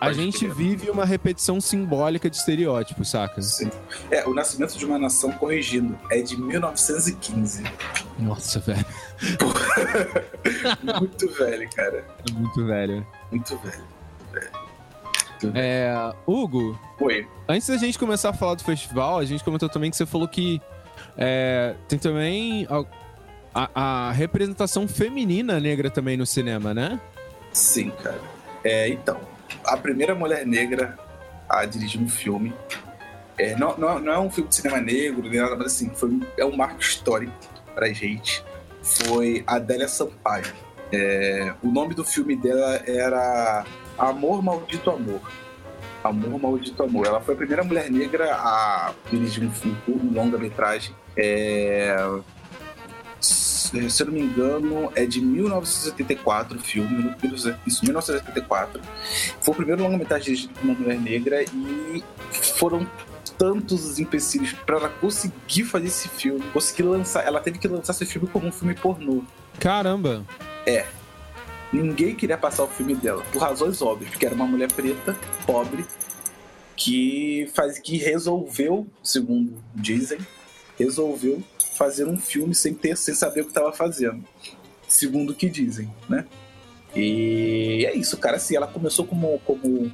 [0.00, 3.42] a gente vive uma repetição simbólica de estereótipos, saca?
[3.42, 3.70] Sim.
[4.10, 7.64] É, o Nascimento de uma Nação corrigindo é de 1915.
[8.18, 8.84] Nossa, velho.
[11.00, 12.04] muito velho, cara.
[12.32, 13.06] Muito velho.
[13.30, 13.84] Muito velho.
[14.32, 15.52] velho.
[15.56, 16.78] É, Hugo.
[17.00, 17.26] Oi.
[17.48, 20.28] Antes da gente começar a falar do festival, a gente comentou também que você falou
[20.28, 20.60] que
[21.18, 22.66] é, tem também
[23.52, 27.00] a, a, representação feminina negra também no cinema, né?
[27.52, 28.20] Sim, cara.
[28.62, 29.20] É, então,
[29.64, 30.96] a primeira mulher negra
[31.48, 32.54] a dirigir um filme.
[33.36, 36.20] É, não, não, não, é um filme de cinema negro, nem nada, mas assim, foi,
[36.36, 37.32] é um marco histórico
[37.74, 38.44] pra gente.
[38.82, 40.52] Foi Adélia Sampaio.
[40.92, 43.64] É, o nome do filme dela era
[43.98, 45.20] Amor Maldito Amor.
[46.02, 47.06] Amor Maldito Amor.
[47.06, 50.94] Ela foi a primeira mulher negra a dirigir um filme, um longa-metragem.
[51.18, 51.96] É,
[53.20, 57.14] se eu não me engano, é de 1974 o filme,
[57.66, 58.80] isso, 1974.
[59.40, 62.02] Foi o primeiro longa-metragem dirigido por uma mulher negra e
[62.32, 62.86] foram
[63.36, 67.26] tantos os empecilhos para ela conseguir fazer esse filme, conseguir lançar.
[67.26, 69.22] Ela teve que lançar esse filme como um filme pornô.
[69.58, 70.24] Caramba!
[70.64, 70.86] É.
[71.72, 75.84] Ninguém queria passar o filme dela, por razões óbvias, porque era uma mulher preta, pobre,
[76.74, 80.18] que faz que resolveu, segundo dizem,
[80.78, 81.42] resolveu
[81.74, 84.24] fazer um filme sem ter, sem saber o que estava fazendo,
[84.88, 86.24] segundo o que dizem, né?
[86.94, 88.36] E é isso, cara.
[88.36, 89.92] Assim, ela começou como, como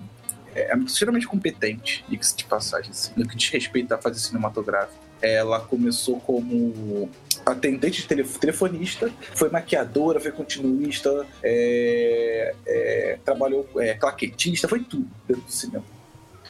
[0.55, 5.03] é, é extremamente competente, diga-se de passagem, assim, no que diz respeito a fazer cinematográfico.
[5.21, 7.09] Ela começou como
[7.45, 15.09] atendente de telef telefonista, foi maquiadora, foi continuista, é, é, trabalhou é, claquetista, foi tudo
[15.27, 15.85] dentro do cinema.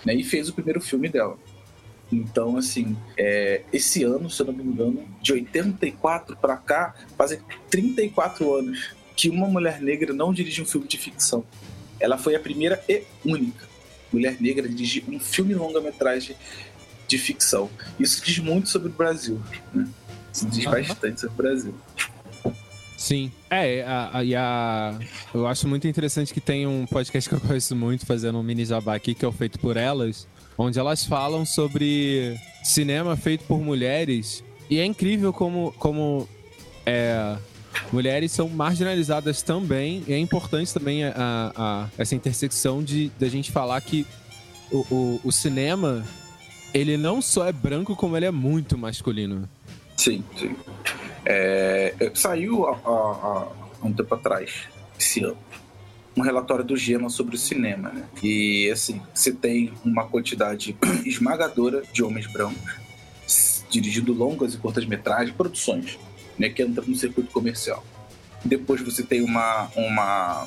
[0.04, 0.14] Né?
[0.14, 1.36] E fez o primeiro filme dela.
[2.12, 7.40] Então, assim, é, esse ano, se eu não me engano, de 84 para cá, fazem
[7.70, 11.44] 34 anos que uma mulher negra não dirige um filme de ficção.
[11.98, 13.66] Ela foi a primeira e única
[14.12, 16.36] mulher negra a dirigir um filme longa-metragem
[17.08, 17.68] de ficção.
[17.98, 19.40] Isso diz muito sobre o Brasil,
[19.72, 19.88] né?
[20.32, 20.72] Isso diz uhum.
[20.72, 21.74] bastante sobre o Brasil.
[22.96, 23.30] Sim.
[23.50, 24.98] É, a, a, e a,
[25.34, 28.64] eu acho muito interessante que tem um podcast que eu gosto muito, fazendo um mini
[28.64, 33.60] jabá aqui, que é o Feito por Elas, onde elas falam sobre cinema feito por
[33.60, 34.42] mulheres.
[34.70, 36.28] E é incrível como, como
[36.86, 37.36] é,
[37.92, 40.02] mulheres são marginalizadas também.
[40.06, 41.12] E é importante também a,
[41.54, 44.06] a, essa intersecção de da gente falar que
[44.70, 46.04] o, o, o, cinema
[46.72, 49.48] ele não só é branco, como ele é muito masculino.
[49.96, 50.56] Sim, sim.
[51.24, 53.48] É, saiu há, há
[53.82, 54.64] um tempo atrás,
[54.98, 55.36] esse ano,
[56.16, 58.04] um relatório do GEMA sobre o cinema, né?
[58.22, 62.84] E assim, você tem uma quantidade esmagadora de homens brancos
[63.68, 65.98] dirigindo longas e curtas metragens, produções,
[66.38, 67.84] né, que entram no circuito comercial.
[68.44, 70.46] Depois você tem uma, uma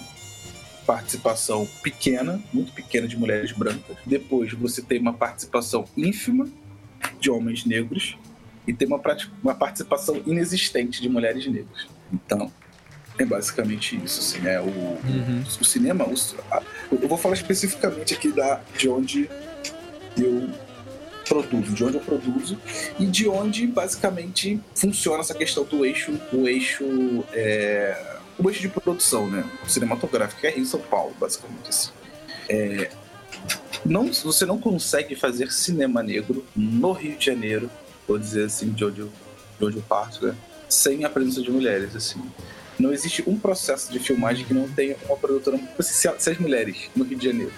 [0.86, 3.97] participação pequena, muito pequena de mulheres brancas.
[4.06, 6.47] Depois você tem uma participação ínfima
[7.19, 8.17] de homens negros
[8.65, 9.01] e tem uma,
[9.43, 11.88] uma participação inexistente de mulheres negras.
[12.13, 12.51] Então,
[13.17, 15.43] é basicamente isso, assim, é o, uhum.
[15.60, 16.06] o cinema.
[16.06, 16.13] O,
[16.51, 19.30] a, eu vou falar especificamente aqui da, de onde
[20.17, 20.49] eu
[21.27, 22.58] produzo, de onde eu produzo
[22.99, 26.86] e de onde basicamente funciona essa questão do eixo, do eixo,
[27.34, 31.91] é, o eixo de produção, né, cinematográfico, que é Rio São Paulo, basicamente assim.
[32.47, 32.89] É,
[33.86, 37.69] não, você não consegue fazer cinema negro no Rio de Janeiro,
[38.08, 39.12] vou dizer assim, de onde eu,
[39.60, 40.36] de onde eu parto, né,
[40.69, 42.21] sem a presença de mulheres, assim
[42.79, 45.59] não existe um processo de filmagem que não tenha uma produtora.
[45.79, 47.51] Se, se as mulheres no Rio de Janeiro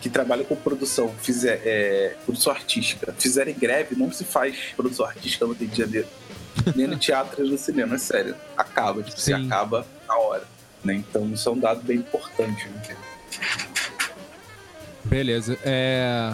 [0.00, 5.44] que trabalham com produção, fizer, é, produção artística, fizerem greve, não se faz produção artística
[5.44, 6.06] no Rio de Janeiro.
[6.76, 8.36] Nem no teatro nem no cinema, é sério.
[8.56, 10.44] Acaba, tipo, se acaba na hora.
[10.84, 10.94] Né?
[10.94, 12.68] Então isso é um dado bem importante.
[12.68, 12.96] Né?
[15.04, 15.58] Beleza.
[15.64, 16.32] É...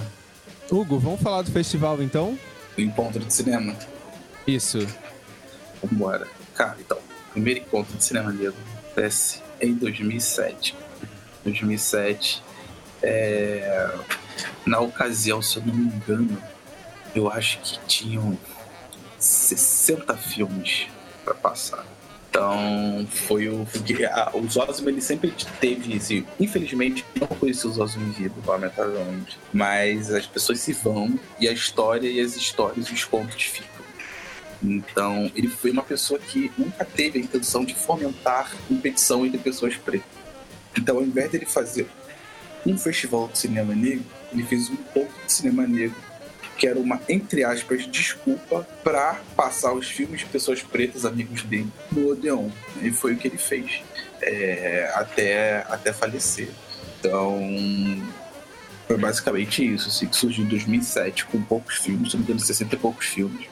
[0.70, 2.38] Hugo, vamos falar do festival então?
[2.76, 3.74] Do encontro de cinema.
[4.46, 4.86] Isso.
[5.82, 6.28] Vambora.
[6.54, 6.98] Cara, então
[7.32, 10.76] primeiro encontro de cinema negro acontece em 2007.
[11.44, 12.42] 2007,
[13.02, 13.90] é,
[14.66, 16.42] na ocasião, se eu não me engano,
[17.14, 18.38] eu acho que tinham
[19.18, 20.86] 60 filmes
[21.24, 21.86] para passar.
[22.30, 23.66] Então, foi o.
[24.32, 26.24] O ele sempre teve esse.
[26.38, 29.36] Infelizmente, não conheci o Zosimo vivo, lamentavelmente.
[29.52, 33.79] Mas as pessoas se vão e a história e as histórias e os contos ficam.
[34.62, 39.77] Então, ele foi uma pessoa que nunca teve a intenção de fomentar competição entre pessoas
[39.77, 40.09] pretas.
[40.77, 41.87] Então, ao invés dele fazer
[42.66, 45.96] um festival de cinema negro, ele fez um pouco de cinema negro
[46.61, 51.73] que era uma, entre aspas, desculpa para passar os filmes de pessoas pretas, amigos dele,
[51.90, 52.51] no Odeon.
[52.83, 53.83] E foi o que ele fez
[54.20, 56.51] é, até, até falecer.
[56.99, 57.40] Então,
[58.87, 62.40] foi basicamente isso, assim, que surgiu em 2007 com poucos filmes, se não me engano,
[62.40, 63.46] 60 e poucos filmes.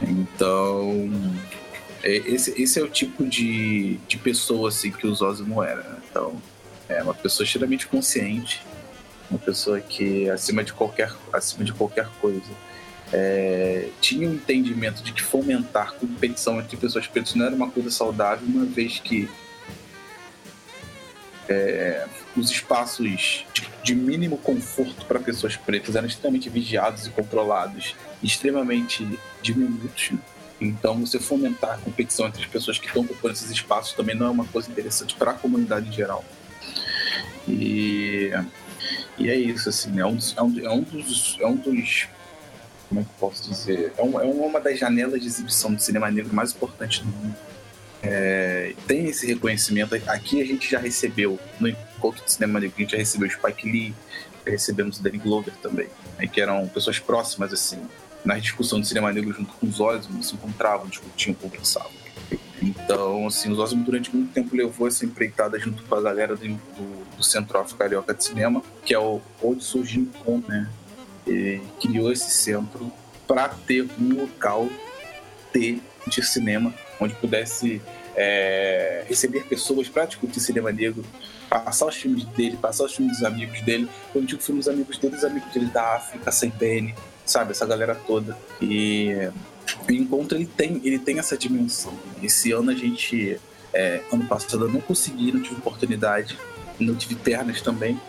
[0.00, 1.10] Então,
[2.02, 5.82] é, esse, esse é o tipo de, de pessoa assim, que o Zózimo era.
[5.82, 5.96] Né?
[6.10, 6.40] Então,
[6.88, 8.62] é uma pessoa extremamente consciente,
[9.30, 12.50] uma pessoa que, acima de qualquer, acima de qualquer coisa,
[13.12, 17.90] é, tinha um entendimento de que fomentar competição entre pessoas pretas não era uma coisa
[17.90, 19.28] saudável, uma vez que
[21.48, 23.44] é, os espaços
[23.82, 29.06] de, mínimo conforto para pessoas pretas eram extremamente vigiados e controlados, extremamente
[29.42, 30.12] diminutos.
[30.60, 34.26] Então, você fomentar a competição entre as pessoas que estão ocupando esses espaços também não
[34.26, 36.24] é uma coisa interessante para a comunidade em geral.
[37.46, 38.30] E,
[39.18, 42.08] e é isso, assim, é um, é um, é um, dos, é um dos.
[42.88, 43.92] Como é que eu posso dizer?
[43.96, 47.36] É, um, é uma das janelas de exibição do cinema negro mais importantes do mundo.
[48.04, 49.94] É, tem esse reconhecimento.
[50.06, 53.30] Aqui a gente já recebeu, no encontro de cinema negro, a gente já recebeu o
[53.30, 53.94] Spike Lee,
[54.46, 55.88] recebemos o Danny Glover também,
[56.18, 57.80] né, que eram pessoas próximas, assim,
[58.24, 61.92] na discussão de cinema negro junto com os Osmo, se encontravam, discutiam, conversavam.
[62.60, 66.46] Então, assim, os Osmo durante muito tempo levou essa empreitada junto com a galera do,
[66.46, 70.70] do, do Centro-África Carioca de Cinema, que é o onde surgiu o Com, né?
[71.26, 72.90] E criou esse centro
[73.26, 74.68] para ter um local
[75.52, 77.80] de cinema onde pudesse
[78.16, 81.04] é, receber pessoas para discutir cinema negro,
[81.48, 83.88] passar os filmes dele, passar os filmes dos amigos dele.
[84.14, 87.52] Eu digo filmes dos amigos dele, os amigos dele da África, sem pene, sabe?
[87.52, 88.36] Essa galera toda.
[88.60, 89.28] E
[89.88, 91.92] o encontro ele tem, ele tem essa dimensão.
[92.22, 93.38] Esse ano a gente,
[93.72, 96.38] é, ano passado eu não consegui, não tive oportunidade,
[96.78, 98.00] não tive pernas também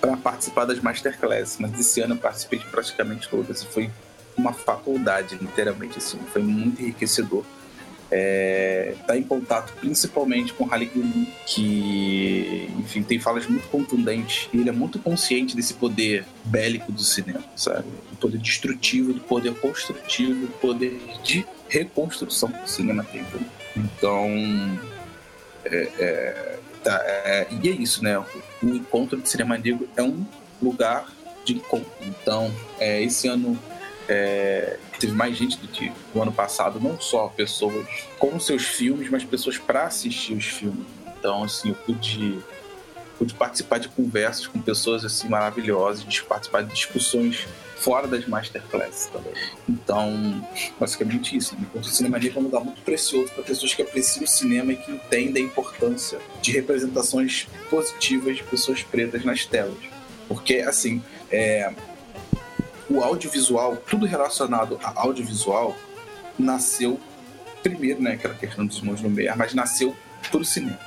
[0.00, 3.90] para participar das masterclasses, mas esse ano eu participei de praticamente todas e foi
[4.34, 7.44] uma faculdade, literalmente assim, foi muito enriquecedor
[8.10, 14.58] é, tá em contato principalmente com Halle Guilin, que, enfim, tem falas muito contundentes e
[14.58, 17.86] ele é muito consciente desse poder bélico do cinema, sabe?
[18.12, 23.24] O poder destrutivo, do poder construtivo, do poder de reconstrução que o cinema tem.
[23.76, 24.26] Então,
[25.64, 28.18] é, é, tá, é, e é isso, né?
[28.18, 30.24] O encontro de cinema negro é um
[30.60, 31.06] lugar
[31.44, 31.90] de encontro.
[32.02, 33.58] Então, é, esse ano
[34.10, 37.86] é, teve mais gente do que o ano passado, não só pessoas
[38.18, 40.84] com seus filmes, mas pessoas para assistir os filmes.
[41.16, 42.40] Então, assim, eu pude,
[43.16, 47.46] pude participar de conversas com pessoas assim maravilhosas, de participar de discussões
[47.76, 49.32] fora das masterclasses também.
[49.68, 50.44] Então,
[50.78, 51.54] basicamente isso.
[51.54, 51.64] Né?
[51.72, 54.90] O cinema é um lugar muito precioso para pessoas que apreciam o cinema e que
[54.90, 59.78] entendem a importância de representações positivas de pessoas pretas nas telas.
[60.26, 61.72] Porque, assim, é,
[62.90, 65.76] o audiovisual, tudo relacionado a audiovisual,
[66.38, 67.00] nasceu
[67.62, 69.94] primeiro, né, aquela questão dos irmãos Lumière, mas nasceu
[70.30, 70.78] para o cinema.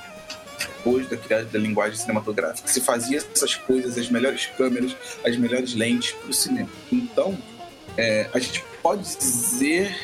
[0.58, 5.74] Depois da criação da linguagem cinematográfica, se fazia essas coisas, as melhores câmeras, as melhores
[5.74, 6.68] lentes para o cinema.
[6.92, 7.36] Então,
[7.96, 9.96] é, a gente pode dizer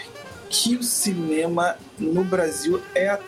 [0.48, 3.18] que o cinema no Brasil é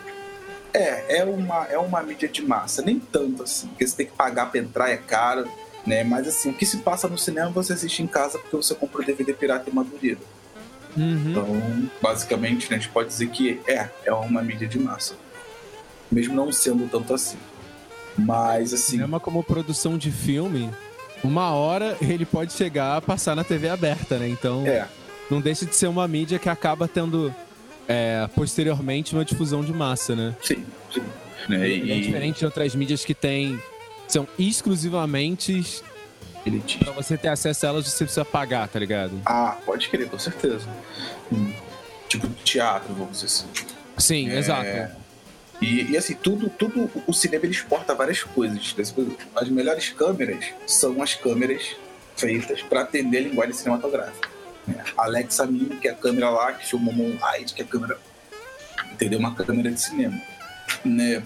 [0.73, 4.13] é, é uma, é uma mídia de massa, nem tanto assim, porque você tem que
[4.13, 5.47] pagar para entrar, é caro
[5.85, 6.03] né?
[6.03, 9.01] Mas assim, o que se passa no cinema você assiste em casa porque você compra
[9.01, 10.21] o DVD pirata e madureza.
[10.95, 11.31] Uhum.
[11.31, 15.15] Então, basicamente, né, a gente pode dizer que é, é uma mídia de massa.
[16.11, 17.37] Mesmo não sendo tanto assim.
[18.17, 18.93] Mas assim.
[18.93, 20.69] Cinema como produção de filme,
[21.23, 24.27] uma hora ele pode chegar a passar na TV aberta, né?
[24.27, 24.65] Então.
[24.67, 24.87] É.
[25.31, 27.33] Não deixa de ser uma mídia que acaba tendo
[27.87, 30.35] é, posteriormente uma difusão de massa, né?
[30.41, 31.01] Sim, sim.
[31.49, 31.91] É, e...
[31.91, 33.59] é diferente de outras mídias que tem
[34.07, 35.83] são exclusivamente
[36.45, 36.85] elitista.
[36.85, 39.21] Pra você ter acesso a elas, você precisa pagar, tá ligado?
[39.25, 40.67] Ah, pode crer, com certeza.
[41.31, 41.53] Hum.
[42.07, 43.47] Tipo teatro, vamos dizer assim.
[43.97, 44.37] Sim, é...
[44.37, 45.03] exato.
[45.61, 48.75] E, e, assim, tudo, tudo, o cinema ele exporta várias coisas.
[49.33, 51.75] As melhores câmeras são as câmeras
[52.17, 54.29] feitas para atender a linguagem cinematográfica.
[54.67, 54.83] É.
[54.97, 57.97] Alexa Mini, que é a câmera lá que filmou Moonlight, que é a câmera.
[58.91, 59.19] Entendeu?
[59.19, 60.19] Uma câmera de cinema.
[60.83, 61.23] Né?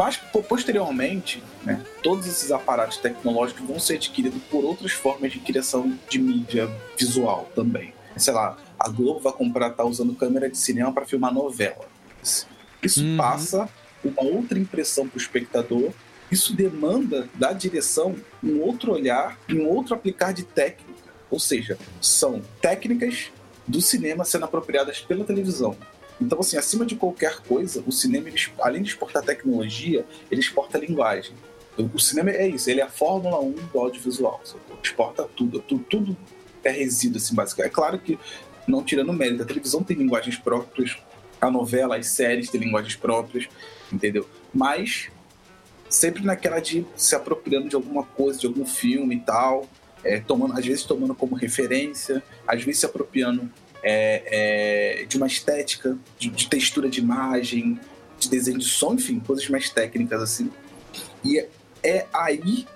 [0.00, 5.94] Mas posteriormente, né, todos esses aparatos tecnológicos vão ser adquiridos por outras formas de criação
[6.08, 7.92] de mídia visual também.
[8.16, 11.86] Sei lá, a Globo vai comprar, tá usando câmera de cinema para filmar novela.
[12.82, 13.18] Isso uhum.
[13.18, 13.68] passa
[14.02, 15.92] uma outra impressão para o espectador.
[16.30, 21.12] Isso demanda da direção um outro olhar e um outro aplicar de técnica.
[21.30, 23.30] Ou seja, são técnicas
[23.68, 25.76] do cinema sendo apropriadas pela televisão.
[26.20, 30.78] Então, assim, acima de qualquer coisa, o cinema, ele, além de exportar tecnologia, ele exporta
[30.78, 31.34] linguagem.
[31.94, 34.42] O cinema é isso, ele é a Fórmula 1 do audiovisual.
[34.82, 36.16] Exporta tudo, tudo, tudo
[36.62, 37.72] é resíduo, assim, basicamente.
[37.72, 38.18] É claro que,
[38.68, 40.98] não tirando mérito, a televisão tem linguagens próprias,
[41.40, 43.48] a novela, as séries têm linguagens próprias,
[43.90, 44.28] entendeu?
[44.52, 45.10] Mas
[45.88, 49.66] sempre naquela de se apropriando de alguma coisa, de algum filme e tal,
[50.04, 53.50] é, tomando, às vezes tomando como referência, às vezes se apropriando
[53.82, 57.78] é, é, de uma estética, de, de, textura de imagem,
[58.18, 60.50] de desenho de som, enfim, coisas mais técnicas assim.
[61.24, 61.48] E é,
[61.82, 62.66] é aí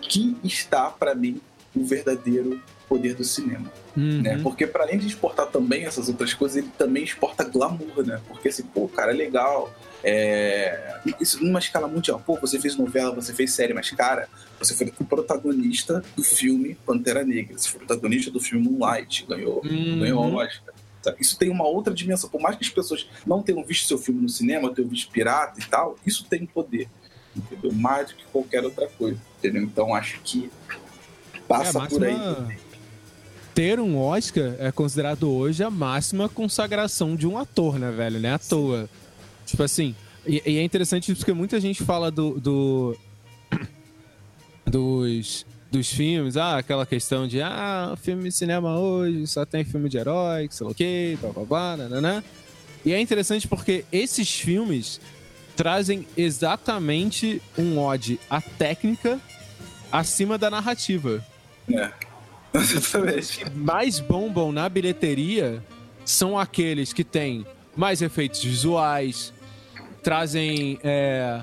[0.00, 1.40] que está, para mim,
[1.74, 2.60] o verdadeiro
[2.90, 3.72] poder do cinema.
[3.96, 4.20] Uhum.
[4.20, 4.40] Né?
[4.42, 8.20] Porque para além de exportar também essas outras coisas, ele também exporta glamour, né?
[8.26, 9.72] Porque assim, pô, cara, é legal.
[10.02, 10.98] É...
[11.20, 12.20] Isso numa escala mundial.
[12.26, 14.28] Pô, você fez novela, você fez série, mas, cara,
[14.58, 17.56] você foi o protagonista do filme Pantera Negra.
[17.56, 20.00] Você foi o protagonista do filme Moonlight, ganhou, uhum.
[20.00, 20.74] ganhou Oscar.
[21.18, 22.28] Isso tem uma outra dimensão.
[22.28, 25.60] Por mais que as pessoas não tenham visto seu filme no cinema, tenham visto pirata
[25.60, 26.88] e tal, isso tem poder.
[27.34, 27.72] Entendeu?
[27.72, 29.18] Mais do que qualquer outra coisa.
[29.38, 29.62] Entendeu?
[29.62, 30.50] Então acho que
[31.50, 32.14] passa é, por aí.
[33.54, 38.20] Ter um Oscar é considerado hoje a máxima consagração de um ator, né, velho?
[38.20, 38.88] Não é à toa.
[39.44, 39.94] Tipo assim.
[40.26, 42.96] E, e é interessante porque muita gente fala do, do
[44.66, 49.88] dos, dos filmes, ah, aquela questão de ah, filme de cinema hoje só tem filme
[49.88, 52.22] de herói, sei lá o quê, blá blá blá, nananã.
[52.84, 55.00] E é interessante porque esses filmes
[55.56, 59.20] trazem exatamente um ode à técnica
[59.92, 61.24] acima da narrativa.
[61.72, 62.09] É.
[63.18, 65.62] Os que mais bombam na bilheteria
[66.04, 67.46] são aqueles que têm
[67.76, 69.32] mais efeitos visuais,
[70.02, 71.42] trazem é,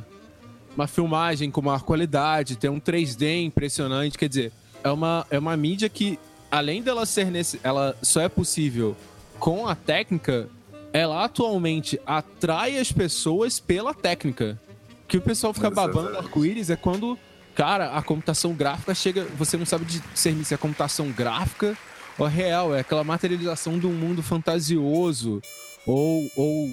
[0.76, 4.18] uma filmagem com maior qualidade, tem um 3D impressionante.
[4.18, 4.52] Quer dizer,
[4.84, 6.20] é uma, é uma mídia que,
[6.52, 8.96] além dela ser nesse, ela só é possível
[9.40, 10.50] com a técnica,
[10.94, 14.60] ela atualmente atrai as pessoas pela técnica.
[15.08, 17.18] Que o pessoal fica babando arco-íris é quando,
[17.58, 19.26] cara, a computação gráfica chega.
[19.36, 21.76] Você não sabe discernir se é computação gráfica
[22.16, 22.76] ou real.
[22.76, 25.42] É aquela materialização de um mundo fantasioso.
[25.84, 26.72] Ou, ou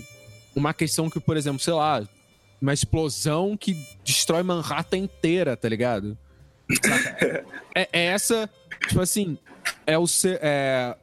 [0.55, 2.07] uma questão que, por exemplo, sei lá,
[2.61, 3.75] uma explosão que
[4.05, 6.19] destrói Manhattan inteira, tá ligado?
[7.75, 8.51] é, é, essa,
[8.87, 9.39] tipo assim,
[9.87, 10.05] é o
[10.41, 10.97] é,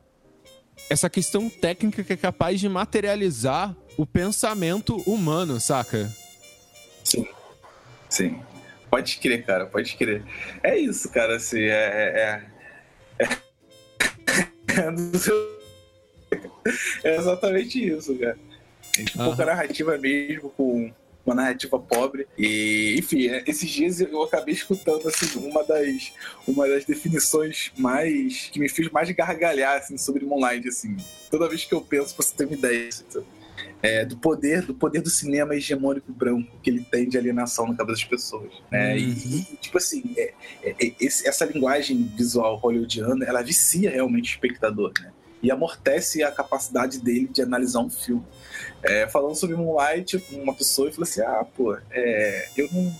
[0.92, 6.12] essa questão técnica que é capaz de materializar o pensamento humano, saca?
[7.04, 7.28] Sim.
[8.10, 8.51] Sim.
[8.92, 10.24] Pode crer, cara, pode crer.
[10.62, 12.44] É isso, cara, assim, é.
[13.18, 13.28] É, é,
[17.04, 18.38] é exatamente isso, cara.
[18.94, 19.26] A gente uhum.
[19.26, 20.92] pouca narrativa mesmo com
[21.26, 22.28] uma narrativa pobre.
[22.38, 26.12] E, enfim, é, esses dias eu acabei escutando assim, uma das,
[26.48, 28.50] uma das definições mais.
[28.52, 30.68] que me fez mais gargalhar assim, sobre Moonlight.
[30.68, 30.98] Assim.
[31.30, 32.90] Toda vez que eu penso, pra você ter uma ideia.
[32.90, 33.24] Assim,
[33.82, 37.76] é, do poder do poder do cinema hegemônico branco que ele tem de alienação na
[37.76, 38.94] cabeça das pessoas né?
[38.94, 39.00] Uhum.
[39.00, 44.32] E, e, tipo assim é, é, é, esse, essa linguagem visual hollywoodiana ela vicia realmente
[44.32, 45.12] o espectador né?
[45.44, 48.24] e amortece a capacidade dele de analisar um filme
[48.84, 52.94] é, falando sobre Moonlight uma pessoa e falou assim: ah, pô, é, eu não.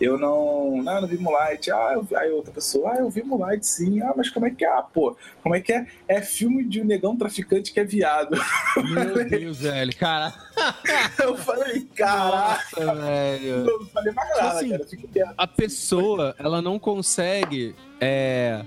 [0.00, 0.82] Eu não.
[0.82, 1.70] Não, não vi Moonlight.
[1.70, 2.16] Ah, eu vi.
[2.16, 4.00] Aí outra pessoa, ah, eu vi Moonlight sim.
[4.02, 4.68] Ah, mas como é que é?
[4.68, 5.86] Ah, pô, como é que é?
[6.08, 8.36] É filme de um negão traficante que é viado.
[8.90, 10.34] Meu Deus, velho, cara.
[11.22, 12.94] eu falei, caraca.
[12.94, 13.46] velho.
[13.46, 15.34] Eu não falei tipo nada, assim, cara.
[15.36, 17.74] A pessoa, ela não consegue.
[18.00, 18.64] É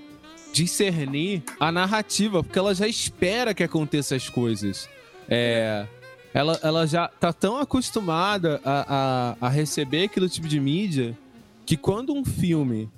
[0.55, 4.87] discernir a narrativa, porque ela já espera que aconteça as coisas.
[5.29, 5.85] É,
[6.35, 11.17] ela, ela já tá tão acostumada a, a, a receber aquele tipo de mídia
[11.65, 12.89] que quando um filme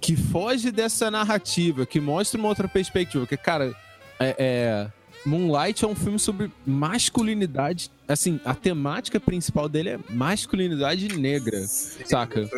[0.00, 3.76] que foge dessa narrativa, que mostra uma outra perspectiva, que, cara,
[4.18, 4.90] é, é,
[5.26, 7.90] Moonlight é um filme sobre masculinidade.
[8.08, 12.48] Assim, a temática principal dele é masculinidade negra, Sim, saca?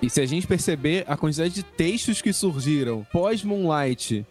[0.00, 4.24] E se a gente perceber a quantidade de textos que surgiram pós-Moonlight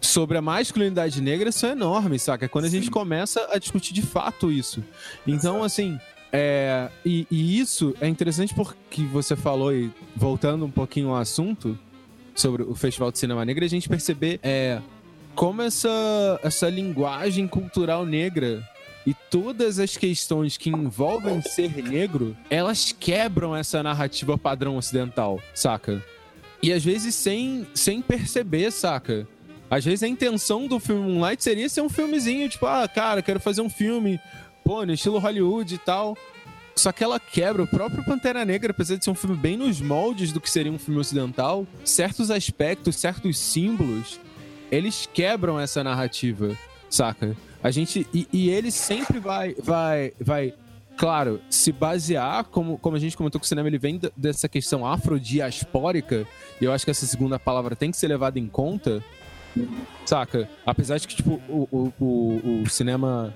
[0.00, 2.44] sobre a masculinidade negra são enormes, saca?
[2.44, 4.84] É quando a gente começa a discutir de fato isso.
[5.26, 5.98] Então, assim,
[6.32, 11.78] é, e, e, isso é interessante porque você falou, e voltando um pouquinho ao assunto
[12.34, 14.80] sobre o Festival de Cinema Negra, a gente perceber é,
[15.34, 18.62] como essa, essa linguagem cultural negra
[19.06, 26.02] E todas as questões que envolvem ser negro, elas quebram essa narrativa padrão ocidental, saca?
[26.62, 29.28] E às vezes sem, sem perceber, saca?
[29.70, 33.40] Às vezes a intenção do filme Moonlight seria ser um filmezinho, tipo, ah, cara, quero
[33.40, 34.20] fazer um filme,
[34.64, 36.16] pô, no estilo Hollywood e tal.
[36.76, 39.80] Só que ela quebra o próprio Pantera Negra, apesar de ser um filme bem nos
[39.80, 44.18] moldes do que seria um filme ocidental, certos aspectos, certos símbolos,
[44.70, 46.56] eles quebram essa narrativa,
[46.90, 47.36] saca?
[47.62, 48.06] A gente.
[48.12, 50.52] E, e ele sempre vai, vai, vai,
[50.96, 54.84] claro, se basear, como, como a gente comentou que o cinema ele vem dessa questão
[54.84, 56.26] afrodiaspórica,
[56.60, 59.02] e eu acho que essa segunda palavra tem que ser levada em conta,
[60.04, 60.48] saca?
[60.64, 63.34] Apesar de que, tipo, o, o, o, cinema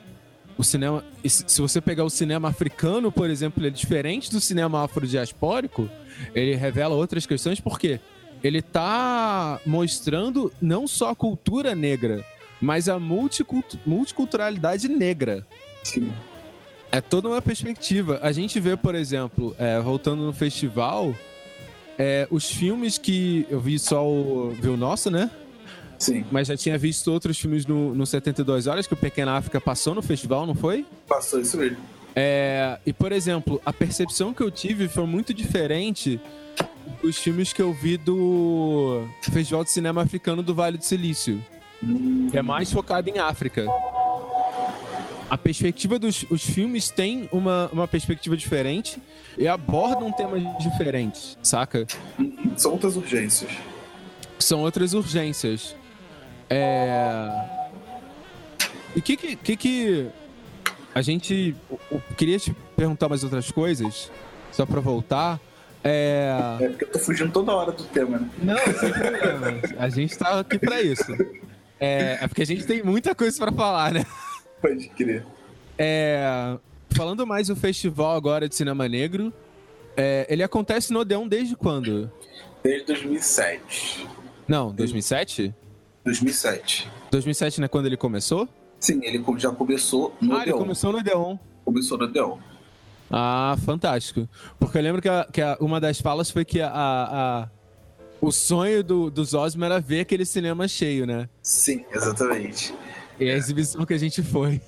[0.56, 1.04] o cinema.
[1.24, 5.88] Se você pegar o cinema africano, por exemplo, ele é diferente do cinema afrodiaspórico,
[6.34, 8.00] ele revela outras questões, porque
[8.42, 12.24] ele tá mostrando não só a cultura negra,
[12.60, 15.46] mas a multiculturalidade negra.
[15.84, 16.12] Sim.
[16.90, 18.18] É toda uma perspectiva.
[18.22, 21.14] A gente vê, por exemplo, é, voltando no festival,
[21.98, 24.50] é, os filmes que eu vi só o.
[24.50, 25.30] Viu o nosso, né?
[25.98, 26.24] Sim.
[26.30, 29.94] Mas já tinha visto outros filmes no, no 72 Horas que o Pequena África passou
[29.94, 30.86] no festival, não foi?
[31.06, 31.78] Passou, isso mesmo.
[32.14, 36.20] É, e, por exemplo, a percepção que eu tive foi muito diferente
[37.02, 41.44] dos filmes que eu vi do Festival de Cinema Africano do Vale do Silício.
[41.82, 42.28] Hum.
[42.30, 43.66] Que é mais focado em África.
[45.30, 49.00] A perspectiva dos os filmes tem uma, uma perspectiva diferente
[49.36, 51.86] e abordam temas diferentes, saca?
[52.56, 53.50] São outras urgências.
[54.38, 55.76] São outras urgências.
[56.50, 57.30] É...
[58.96, 60.08] E que que, que que
[60.94, 61.54] a gente
[61.90, 64.10] eu queria te perguntar mais outras coisas,
[64.50, 65.40] só para voltar.
[65.84, 66.56] É...
[66.60, 68.30] é porque eu tô fugindo toda hora do tema, né?
[68.42, 69.60] Não, sem problema.
[69.78, 71.12] A gente tá aqui para isso.
[71.80, 74.04] É, é porque a gente tem muita coisa para falar, né?
[74.60, 75.24] Pode crer.
[75.78, 76.58] É,
[76.90, 79.32] falando mais do festival agora de cinema negro,
[79.96, 82.10] é, ele acontece no Odeon desde quando?
[82.62, 84.08] Desde 2007.
[84.48, 85.54] Não, 2007?
[86.08, 86.90] 2007.
[87.10, 88.48] 2007 não é quando ele começou?
[88.80, 91.36] Sim, ele já começou no Ah, ele começou no Odeon.
[91.64, 92.38] Começou no Odeon.
[93.10, 94.28] Ah, fantástico.
[94.58, 97.48] Porque eu lembro que, a, que a, uma das falas foi que a, a
[98.20, 101.28] o sonho do, dos Osmo era ver aquele cinema cheio, né?
[101.42, 102.74] Sim, exatamente.
[103.18, 104.60] E a exibição que a gente foi.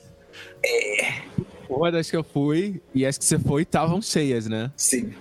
[0.64, 1.22] É.
[1.68, 4.70] Uma das que eu fui e as que você foi estavam cheias, né?
[4.76, 5.14] Sim.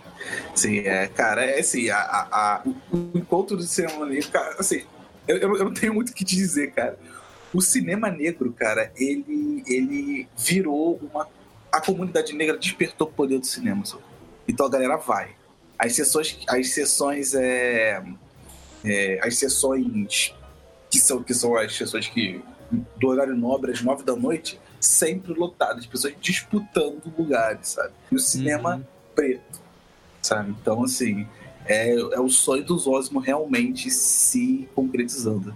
[0.54, 4.84] Sim, é, cara, é assim, a, a, a o encontro do cinema negro, cara, assim,
[5.38, 6.98] eu, eu não tenho muito o que te dizer, cara.
[7.54, 11.28] O cinema negro, cara, ele, ele virou uma.
[11.72, 14.04] A comunidade negra despertou o poder do cinema, sabe?
[14.48, 15.32] Então a galera vai.
[15.78, 18.04] As sessões, as sessões, é,
[18.84, 20.36] é, as sessões
[20.90, 22.42] que são, que são as sessões que
[22.98, 27.94] do horário nobre às nove da noite, sempre lotadas, pessoas disputando lugares, sabe?
[28.12, 28.84] E o cinema uhum.
[29.16, 29.70] preto
[30.22, 30.56] sabe?
[30.62, 31.28] Então, assim,
[31.70, 35.56] é, é o sonho dos Osmo realmente se concretizando.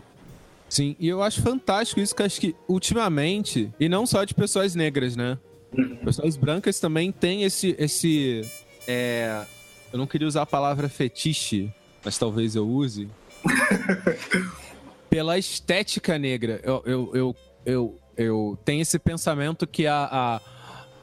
[0.70, 4.76] Sim, e eu acho fantástico isso que acho que ultimamente, e não só de pessoas
[4.76, 5.38] negras, né?
[5.76, 5.96] Uhum.
[5.98, 7.76] Pessoas brancas também têm esse.
[7.80, 8.42] esse
[8.88, 9.44] é...
[9.92, 11.72] Eu não queria usar a palavra fetiche,
[12.06, 13.10] mas talvez eu use.
[15.10, 16.60] Pela estética negra.
[16.64, 17.36] Eu, eu, eu,
[17.66, 20.42] eu, eu tenho esse pensamento que a, a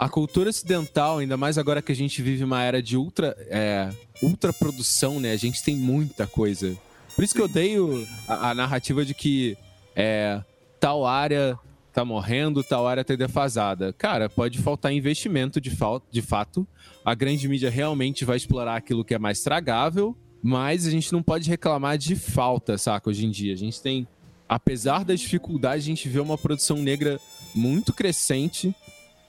[0.00, 3.90] a cultura ocidental, ainda mais agora que a gente vive uma era de ultra, é,
[4.22, 5.30] ultra produção, né?
[5.32, 6.74] A gente tem muita coisa.
[7.14, 9.58] Por isso que eu odeio a, a narrativa de que
[9.94, 10.42] é,
[10.80, 11.58] tal área
[11.92, 13.92] tá morrendo, tal área tá defasada.
[13.92, 15.70] Cara, pode faltar investimento de,
[16.10, 16.66] de fato.
[17.04, 21.22] A grande mídia realmente vai explorar aquilo que é mais tragável, mas a gente não
[21.22, 23.10] pode reclamar de falta, saca?
[23.10, 23.52] Hoje em dia.
[23.52, 24.08] A gente tem,
[24.48, 27.20] apesar das dificuldades, a gente vê uma produção negra
[27.54, 28.74] muito crescente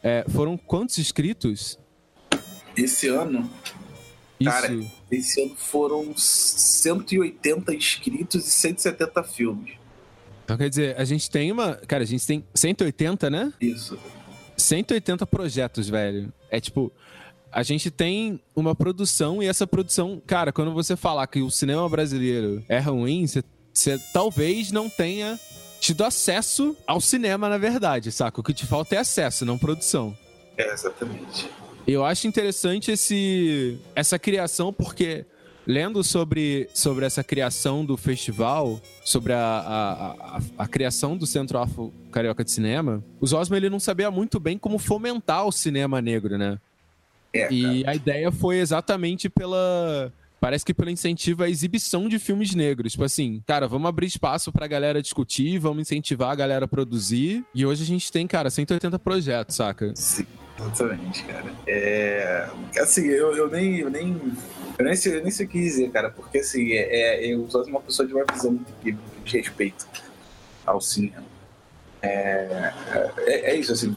[0.03, 1.79] é, foram quantos inscritos?
[2.75, 3.49] Esse ano?
[4.39, 4.49] Isso.
[4.49, 9.73] Cara, esse ano foram 180 inscritos e 170 filmes.
[10.43, 11.75] Então quer dizer, a gente tem uma.
[11.75, 13.53] Cara, a gente tem 180, né?
[13.61, 13.97] Isso.
[14.57, 16.33] 180 projetos, velho.
[16.49, 16.91] É tipo.
[17.51, 21.87] A gente tem uma produção e essa produção, cara, quando você falar que o cinema
[21.89, 23.43] brasileiro é ruim, você,
[23.73, 25.37] você talvez não tenha
[25.81, 28.39] tido acesso ao cinema, na verdade, saca?
[28.39, 30.15] O que te falta é acesso, não produção.
[30.55, 31.49] É, exatamente.
[31.87, 35.25] Eu acho interessante esse, essa criação, porque
[35.65, 41.57] lendo sobre, sobre essa criação do festival, sobre a, a, a, a criação do Centro
[41.57, 45.99] Afro Carioca de Cinema, os Osmo ele não sabia muito bem como fomentar o cinema
[45.99, 46.59] negro, né?
[47.33, 52.55] É, e a ideia foi exatamente pela parece que pelo incentivo à exibição de filmes
[52.55, 52.93] negros.
[52.93, 57.45] Tipo assim, cara, vamos abrir espaço pra galera discutir, vamos incentivar a galera a produzir.
[57.53, 59.93] E hoje a gente tem, cara, 180 projetos, saca?
[59.95, 60.25] Sim.
[60.59, 61.51] Exatamente, cara.
[61.65, 62.47] É.
[62.79, 63.79] Assim, eu, eu nem.
[63.79, 64.19] Eu nem...
[64.77, 67.47] Eu nem sei, eu nem sei o que dizer, cara, porque assim, é, é, eu
[67.49, 69.87] sou uma pessoa de uma visão de, de respeito
[70.65, 71.23] ao cinema.
[72.01, 72.73] É,
[73.27, 73.95] é, é, isso, assim.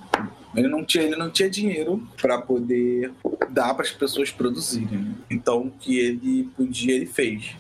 [0.57, 3.13] Ele não tinha, ele não tinha dinheiro para poder
[3.51, 4.99] dar para as pessoas produzirem.
[4.99, 5.15] Né?
[5.31, 7.57] Então, o que ele podia, ele fez.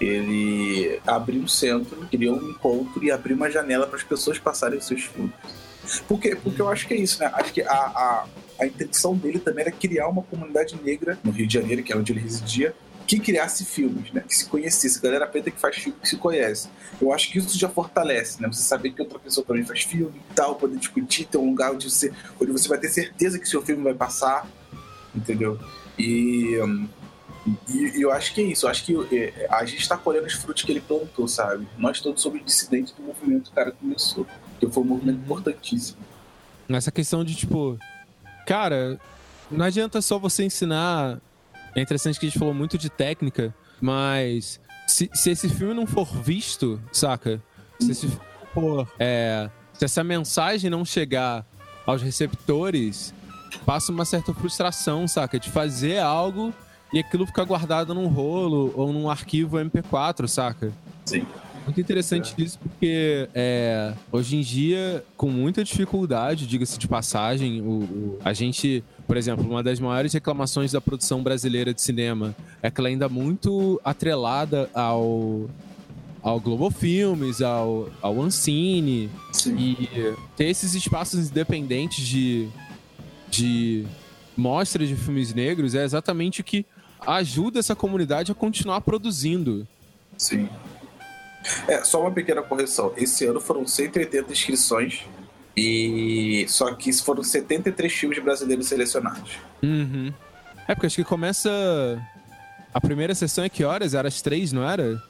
[0.00, 4.80] Ele abriu um centro, criou um encontro e abriu uma janela para as pessoas passarem
[4.80, 5.32] seus filmes.
[6.06, 7.30] Porque, porque eu acho que é isso, né?
[7.34, 8.26] Acho que a, a,
[8.60, 11.96] a intenção dele também era criar uma comunidade negra no Rio de Janeiro, que é
[11.96, 12.74] onde ele residia,
[13.08, 14.20] que criasse filmes, né?
[14.20, 16.68] Que se conhecesse, galera preta que faz filme que se conhece.
[17.00, 18.48] Eu acho que isso já fortalece, né?
[18.48, 21.72] Você saber que outra pessoa também faz filme e tal, poder discutir, ter um lugar
[21.72, 24.46] onde você, onde você vai ter certeza que seu filme vai passar,
[25.14, 25.58] entendeu?
[25.98, 26.58] E,
[27.66, 28.66] e, e eu acho que é isso.
[28.66, 31.66] Eu acho que é, a gente está colhendo os frutos que ele plantou, sabe?
[31.78, 34.26] Nós todos somos dissidentes do movimento que o cara começou,
[34.60, 35.24] que foi um movimento uhum.
[35.24, 35.98] importantíssimo.
[36.68, 37.78] Nessa questão de, tipo,
[38.46, 39.00] cara,
[39.50, 41.18] não adianta só você ensinar
[41.74, 45.86] é interessante que a gente falou muito de técnica, mas se, se esse filme não
[45.86, 47.42] for visto, saca?
[47.78, 48.08] Se esse
[48.54, 48.88] for.
[48.98, 51.46] É, se essa mensagem não chegar
[51.86, 53.14] aos receptores,
[53.64, 55.38] passa uma certa frustração, saca?
[55.38, 56.52] De fazer algo
[56.92, 60.72] e aquilo ficar guardado num rolo ou num arquivo MP4, saca?
[61.04, 61.26] Sim.
[61.64, 62.42] Muito interessante é.
[62.42, 68.32] isso, porque é, hoje em dia, com muita dificuldade, diga-se de passagem, o, o, a
[68.32, 72.90] gente por exemplo, uma das maiores reclamações da produção brasileira de cinema é que ela
[72.90, 75.48] ainda é muito atrelada ao
[76.22, 79.08] ao Globo Filmes, ao, ao Ancine.
[79.32, 79.56] Sim.
[79.56, 82.48] E ter esses espaços independentes de,
[83.30, 83.86] de
[84.36, 86.66] mostra de filmes negros é exatamente o que
[87.06, 89.66] ajuda essa comunidade a continuar produzindo.
[90.18, 90.50] Sim.
[91.66, 92.92] É, só uma pequena correção.
[92.94, 95.04] Esse ano foram 180 inscrições
[95.58, 99.38] e só que foram 73 filmes brasileiros selecionados.
[99.62, 100.12] Uhum.
[100.66, 101.50] É porque acho que começa
[102.72, 103.94] a primeira sessão é que horas?
[103.94, 105.02] Era às três, não era?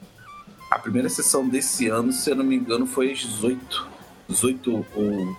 [0.71, 3.87] A primeira sessão desse ano, se eu não me engano, foi às 18.
[4.27, 5.37] 18 ou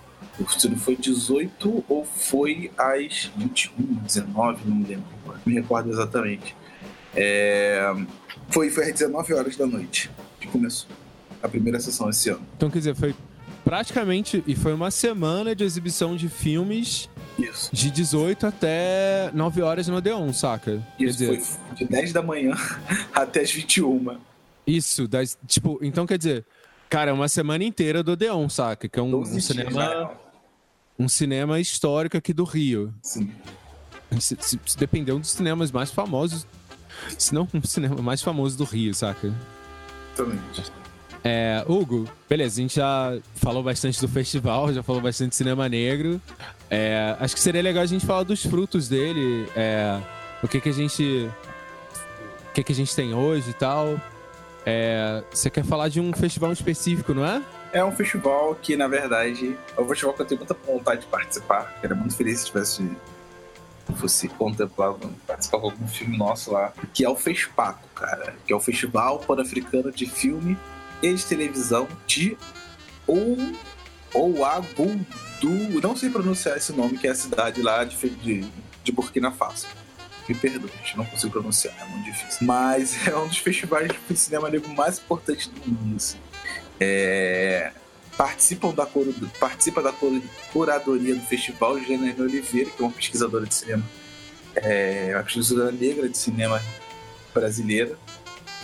[0.57, 3.73] se não foi 18 ou foi às 21,
[4.05, 5.05] 19, não me lembro.
[5.25, 6.55] Não me recordo exatamente.
[7.15, 7.93] É...
[8.49, 10.09] Foi, foi às 19 horas da noite
[10.39, 10.89] que começou
[11.43, 12.45] a primeira sessão esse ano.
[12.55, 13.15] Então, quer dizer, foi
[13.63, 14.43] praticamente.
[14.45, 17.09] E foi uma semana de exibição de filmes.
[17.37, 17.69] Isso.
[17.73, 20.85] De 18 até 9 horas no Odeon, saca?
[20.99, 22.53] Isso, quer dizer, foi de 10 da manhã
[23.13, 24.17] até as 21.
[24.67, 26.45] Isso, das, tipo, então quer dizer,
[26.89, 28.87] cara, é uma semana inteira do Odeon, saca?
[28.87, 30.11] Que é um, um cinema.
[30.99, 32.93] Um cinema histórico aqui do Rio.
[33.01, 33.31] Sim.
[34.19, 36.45] Se, se, se depender um dos cinemas mais famosos.
[37.17, 39.33] Se não um cinema mais famoso do Rio, saca?
[40.13, 40.80] Exatamente.
[41.23, 45.69] É, Hugo, beleza, a gente já falou bastante do festival, já falou bastante de cinema
[45.69, 46.19] negro.
[46.69, 49.99] É, acho que seria legal a gente falar dos frutos dele, é,
[50.41, 51.29] o que que a gente.
[52.49, 53.99] O que que a gente tem hoje e tal.
[54.65, 57.41] É, você quer falar de um festival específico, não é?
[57.73, 61.07] É um festival que, na verdade, é um festival que eu tenho muita vontade de
[61.07, 61.73] participar.
[61.81, 62.89] Eu era muito feliz se tivesse
[63.95, 64.93] fosse contemplar,
[65.27, 69.91] participar algum filme nosso lá, que é o FESPACO, cara, que é o Festival Pan-Africano
[69.91, 70.57] de Filme
[71.01, 72.37] e de televisão de
[73.07, 73.37] ou
[74.13, 74.99] ou Agudu,
[75.81, 78.45] não sei pronunciar esse nome, que é a cidade lá de, de,
[78.83, 79.67] de Burkina Faso.
[80.27, 82.45] Me perdoe, gente, não consigo pronunciar, é muito difícil.
[82.45, 85.95] Mas é um dos festivais de cinema negro mais importantes do mundo.
[85.95, 86.17] Assim.
[86.79, 87.71] É,
[88.17, 88.87] participam da,
[89.39, 89.93] participa da
[90.51, 93.83] curadoria do festival Janaína Oliveira, que é uma pesquisadora de cinema,
[94.55, 96.61] é, uma pesquisadora negra de cinema
[97.33, 97.97] brasileira,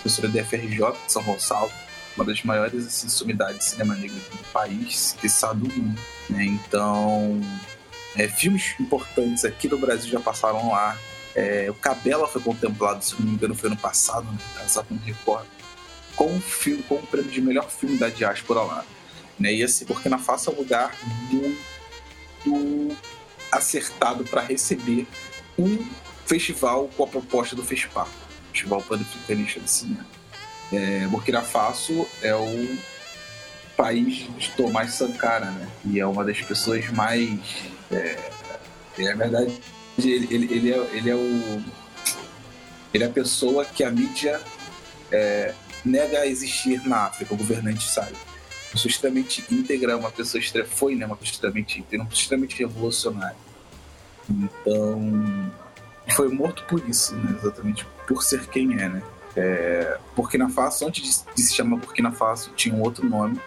[0.02, 1.72] professora da FRJ de São Gonçalo
[2.18, 6.02] uma das maiores assim, sumidades de cinema negro do país, que do mundo.
[6.30, 6.46] Né?
[6.46, 7.40] Então,
[8.16, 10.98] é, filmes importantes aqui do Brasil já passaram lá.
[11.36, 14.40] É, o Cabela foi contemplado, se não me engano, foi ano passado, né?
[14.66, 15.46] exato, não me recordo,
[16.16, 18.84] com um filme, com o prêmio de melhor filme da diáspora lá.
[19.40, 19.54] Né?
[19.54, 20.96] E assim, Burkina Faso é um lugar
[21.30, 22.98] muito
[23.52, 25.08] acertado para receber
[25.58, 25.86] um
[26.26, 28.08] festival com a proposta do FESPAR,
[28.52, 30.17] Festival Pan-Africanista de Cinema.
[30.72, 32.78] É, Burkina Faso é o
[33.76, 35.68] país de Tomás Sankara, né?
[35.86, 37.40] E é uma das pessoas mais.
[37.92, 38.32] É,
[38.98, 39.62] é verdade,
[39.98, 41.64] ele, ele, ele, é, ele é o.
[42.94, 44.42] Ele é a pessoa que a mídia
[45.12, 45.54] é,
[45.86, 48.14] nega a existir na África, o governante sabe.
[48.14, 52.24] Uma pessoa extremamente íntegra, uma pessoa extremamente, foi né, uma pessoa extremamente íntegra, uma pessoa
[52.24, 53.38] extremamente revolucionária.
[54.30, 55.52] Então,
[56.16, 57.38] foi morto por isso, né?
[57.40, 59.02] exatamente por ser quem é, né?
[59.38, 63.40] É, Burkina Faso, antes de, de, se chamar Burkina Faso, tinha um outro nome.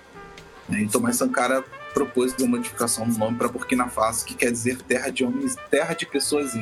[0.68, 0.82] Né?
[0.82, 5.10] Então, mas Sankara propôs uma modificação do nome para Burkina Faso, que quer dizer terra
[5.10, 6.52] de homens, terra de pessoas.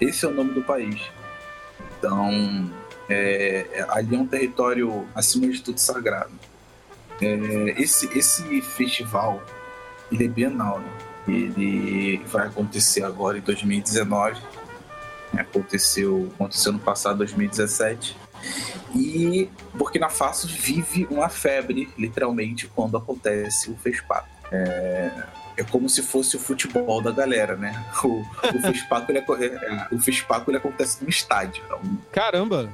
[0.00, 0.98] Esse é o nome do país.
[1.98, 2.70] Então,
[3.10, 6.32] é, é ali é um território, acima de tudo, sagrado.
[7.20, 9.42] É, esse, esse festival,
[10.10, 10.88] ele é bienal, né?
[11.26, 14.40] Ele vai acontecer agora em 2019.
[15.36, 18.16] Aconteceu, aconteceu no passado, 2017.
[18.94, 24.28] E Burkina Faso vive uma febre, literalmente, quando acontece o FESPACO.
[24.50, 25.10] É,
[25.58, 27.84] é como se fosse o futebol da galera, né?
[28.04, 31.62] O, o FESPACO, ele, é, o FESPACO ele acontece no estádio.
[31.66, 31.80] Então,
[32.12, 32.70] Caramba!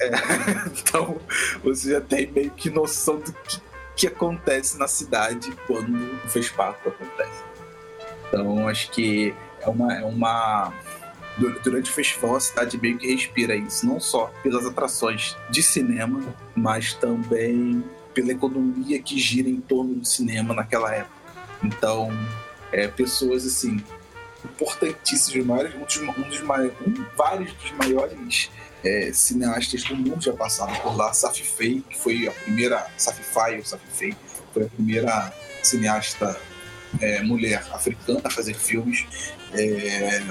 [0.00, 0.10] É,
[0.78, 1.20] então,
[1.62, 3.60] você já tem meio que noção do que,
[3.96, 7.44] que acontece na cidade quando o FESPACO acontece.
[8.28, 10.72] Então, acho que é uma, é uma.
[11.62, 16.34] Durante o festival, a cidade meio que respira isso, não só pelas atrações de cinema,
[16.54, 21.14] mas também pela economia que gira em torno do cinema naquela época.
[21.62, 22.10] Então,
[22.72, 23.82] é, pessoas assim
[24.44, 28.50] importantíssimas, um dos, um dos maiores, um, vários dos maiores
[28.84, 31.12] é, cineastas do mundo já passaram por lá.
[31.12, 33.22] Safi Fei, que foi a primeira, Safi
[33.56, 34.16] ou Safi Fei,
[34.52, 35.32] foi a primeira
[35.62, 36.40] cineasta
[37.00, 39.06] é, mulher africana a fazer filmes.
[39.52, 40.22] É,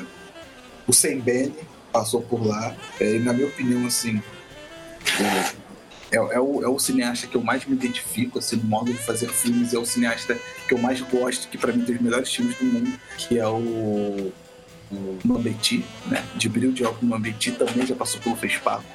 [0.88, 1.55] o Sembene
[1.91, 2.75] passou por lá.
[2.99, 4.21] É, e, na minha opinião, assim,
[6.11, 8.99] é, é, o, é o cineasta que eu mais me identifico, assim, no modo de
[8.99, 9.73] fazer filmes.
[9.73, 12.65] É o cineasta que eu mais gosto, que para mim tem os melhores filmes do
[12.65, 14.31] mundo, que é o,
[14.91, 16.23] o Mambeti, né?
[16.35, 18.85] De Brilho de Alco Mambeti também já passou pelo Fespaco.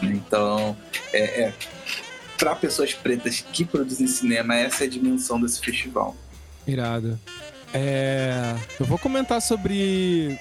[0.00, 0.76] Então,
[1.12, 1.54] é, é
[2.36, 6.16] para pessoas pretas que produzem cinema, essa é a dimensão desse festival.
[6.64, 7.18] Irado.
[7.74, 10.38] É, eu vou comentar sobre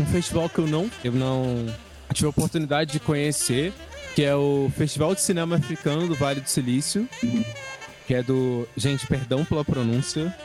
[0.00, 1.66] um festival que eu não, eu não
[2.12, 3.72] tive a oportunidade de conhecer,
[4.14, 7.08] que é o Festival de Cinema Africano do Vale do Silício,
[8.06, 8.66] que é do.
[8.76, 10.34] Gente, perdão pela pronúncia.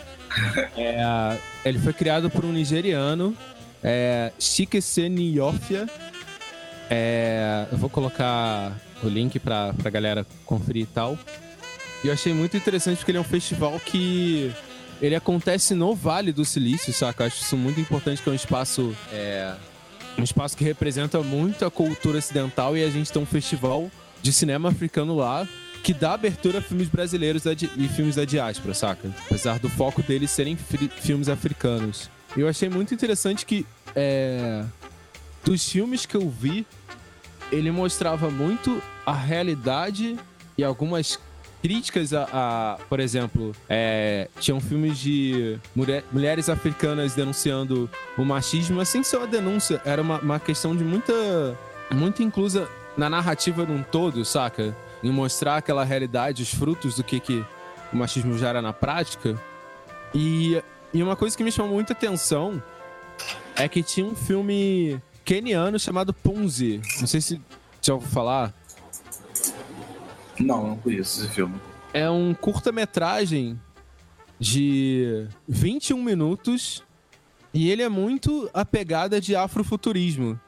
[0.76, 3.34] É, ele foi criado por um nigeriano,
[3.82, 5.88] é, Chikese Niofia.
[6.90, 11.18] É, eu vou colocar o link pra, pra galera conferir e tal.
[12.04, 14.54] E eu achei muito interessante porque ele é um festival que
[15.02, 17.26] ele acontece no Vale do Silício, saca?
[17.26, 18.96] Acho isso muito importante, que é um espaço.
[19.12, 19.56] É,
[20.18, 23.92] um espaço que representa muito a cultura ocidental e a gente tem um festival
[24.22, 25.48] de cinema africano lá
[25.84, 29.14] que dá abertura a filmes brasileiros e filmes da diáspora, saca?
[29.26, 32.10] Apesar do foco deles serem filmes africanos.
[32.36, 34.66] Eu achei muito interessante que é,
[35.44, 36.66] dos filmes que eu vi,
[37.52, 40.18] ele mostrava muito a realidade
[40.58, 41.20] e algumas
[41.66, 48.76] críticas a, a por exemplo, é, tinham filmes de mulher, mulheres africanas denunciando o machismo,
[48.76, 51.58] mas sem ser uma denúncia, era uma, uma questão de muita,
[51.92, 54.78] muito inclusa na narrativa num todo, saca?
[55.04, 57.44] Em mostrar aquela realidade, os frutos do que, que
[57.92, 59.36] o machismo já era na prática.
[60.14, 60.62] E,
[60.94, 62.62] e uma coisa que me chamou muita atenção
[63.56, 66.80] é que tinha um filme keniano chamado Punzi.
[67.00, 67.42] Não sei se
[67.82, 68.54] já ouviu falar.
[70.40, 71.56] Não, não conheço esse filme.
[71.94, 73.60] É um curta-metragem
[74.40, 76.84] de 21 minutos
[77.54, 80.40] e ele é muito a pegada de afrofuturismo.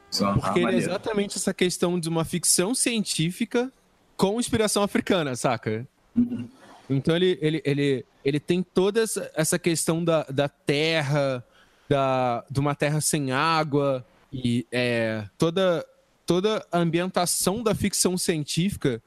[0.42, 3.72] porque ele é exatamente essa questão de uma ficção científica
[4.18, 5.88] com inspiração africana, saca?
[6.16, 6.50] Uhum.
[6.90, 9.04] Então ele, ele, ele, ele tem toda
[9.36, 11.44] essa questão da, da terra,
[11.88, 15.86] da, de uma terra sem água, e é, toda,
[16.26, 19.02] toda a ambientação da ficção científica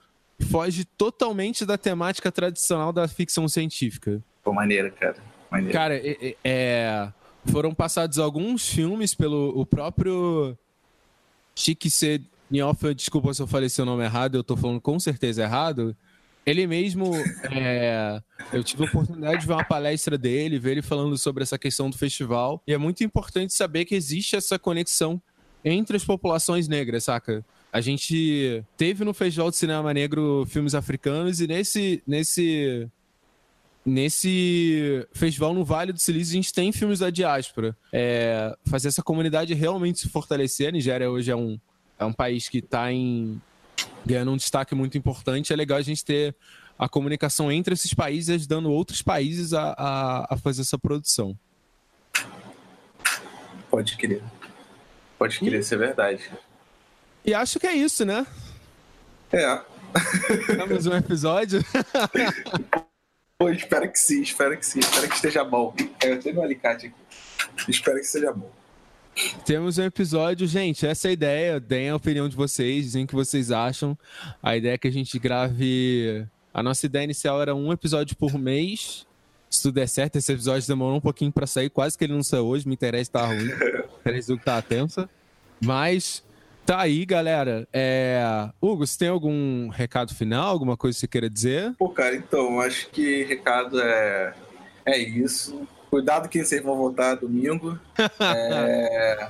[0.44, 4.22] foge totalmente da temática tradicional da ficção científica.
[4.42, 5.16] Pô, maneiro, cara.
[5.50, 5.72] Maneiro.
[5.72, 7.12] Cara, é, é,
[7.46, 10.56] foram passados alguns filmes pelo o próprio
[11.54, 12.20] Chique C.
[12.50, 15.96] Nhofa, desculpa se eu falei seu nome errado, eu tô falando com certeza errado.
[16.44, 17.12] Ele mesmo,
[17.52, 18.20] é,
[18.52, 21.88] eu tive a oportunidade de ver uma palestra dele, ver ele falando sobre essa questão
[21.90, 22.60] do festival.
[22.66, 25.22] E é muito importante saber que existe essa conexão
[25.64, 27.44] entre as populações negras, saca?
[27.72, 32.88] A gente teve no Festival de Cinema Negro filmes africanos e nesse, nesse,
[33.86, 37.76] nesse festival no Vale do Silício a gente tem filmes da diáspora.
[37.92, 40.68] É, fazer essa comunidade realmente se fortalecer.
[40.68, 41.60] A Nigéria hoje é um,
[41.96, 43.40] é um país que está em
[44.04, 45.52] ganhando um destaque muito importante.
[45.52, 46.34] É legal a gente ter
[46.76, 51.38] a comunicação entre esses países, ajudando outros países a, a, a fazer essa produção.
[53.70, 54.22] Pode crer.
[55.16, 56.30] Pode crer, isso é verdade.
[57.24, 58.26] E acho que é isso, né?
[59.32, 59.60] É.
[60.46, 61.64] Temos um episódio.
[63.38, 65.74] Pô, espero que sim, espero que sim, espero que esteja bom.
[66.02, 67.70] É, eu tenho um alicate aqui.
[67.70, 68.50] Espero que seja bom.
[69.44, 70.86] Temos um episódio, gente.
[70.86, 71.60] Essa é a ideia.
[71.60, 73.98] Deem a opinião de vocês, dizem o que vocês acham.
[74.42, 76.26] A ideia é que a gente grave.
[76.52, 79.06] A nossa ideia inicial era um episódio por mês.
[79.48, 82.22] Se tudo der certo, esse episódio demorou um pouquinho para sair, quase que ele não
[82.22, 82.68] saiu hoje.
[82.68, 83.48] Me interessa tá ruim.
[84.00, 85.08] Interessa que tá tensa.
[85.60, 86.22] Mas
[86.70, 87.66] tá aí, galera.
[87.72, 88.48] É...
[88.62, 90.46] Hugo, você tem algum recado final?
[90.46, 91.74] Alguma coisa que você queira dizer?
[91.76, 94.34] Pô, cara, então, acho que recado é,
[94.86, 95.66] é isso.
[95.90, 97.76] Cuidado quem vocês vão voltar domingo.
[98.20, 99.28] É...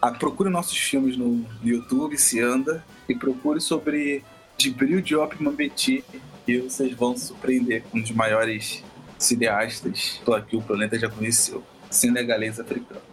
[0.00, 4.22] Ah, procure nossos filmes no YouTube, se anda, e procure sobre
[4.56, 6.04] Jibril Diop Mambeti,
[6.46, 8.84] e vocês vão se surpreender com um dos maiores
[9.18, 13.07] cineastas que o planeta já conheceu, senegalês africano.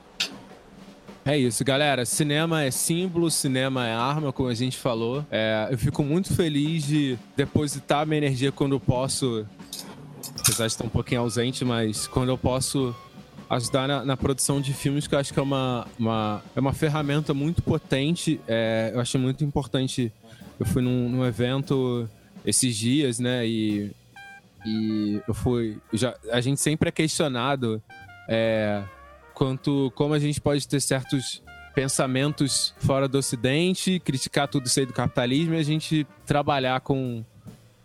[1.27, 2.05] É isso, galera.
[2.05, 5.25] Cinema é símbolo, cinema é arma, como a gente falou.
[5.31, 9.43] É, eu fico muito feliz de depositar minha energia quando eu posso.
[10.39, 12.95] Apesar de estar um pouquinho ausente, mas quando eu posso
[13.49, 16.73] ajudar na, na, produção de filmes, que eu acho que é uma, uma, é uma
[16.73, 18.39] ferramenta muito potente.
[18.47, 20.13] É, eu acho muito importante.
[20.59, 22.07] Eu fui num, num evento
[22.45, 23.47] esses dias, né?
[23.47, 23.91] E,
[24.63, 25.79] e eu fui.
[25.91, 27.81] Já, a gente sempre é questionado
[28.29, 28.83] é,
[29.35, 31.43] quanto como a gente pode ter certos
[31.75, 37.23] pensamentos fora do Ocidente, criticar tudo isso aí do capitalismo e a gente trabalhar com,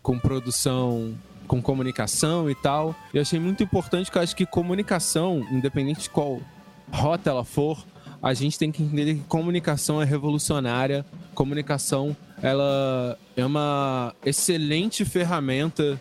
[0.01, 1.13] com produção
[1.51, 2.95] com comunicação e tal.
[3.13, 6.39] Eu achei muito importante que eu acho que comunicação, independente de qual
[6.89, 7.85] rota ela for,
[8.23, 11.05] a gente tem que entender que comunicação é revolucionária.
[11.35, 15.99] Comunicação, ela é uma excelente ferramenta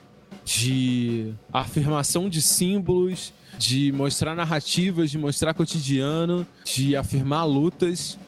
[0.58, 8.18] de afirmação de símbolos, de mostrar narrativas, de mostrar cotidiano, de afirmar lutas.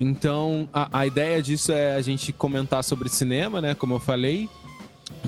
[0.00, 3.74] Então, a, a ideia disso é a gente comentar sobre cinema, né?
[3.74, 4.48] Como eu falei,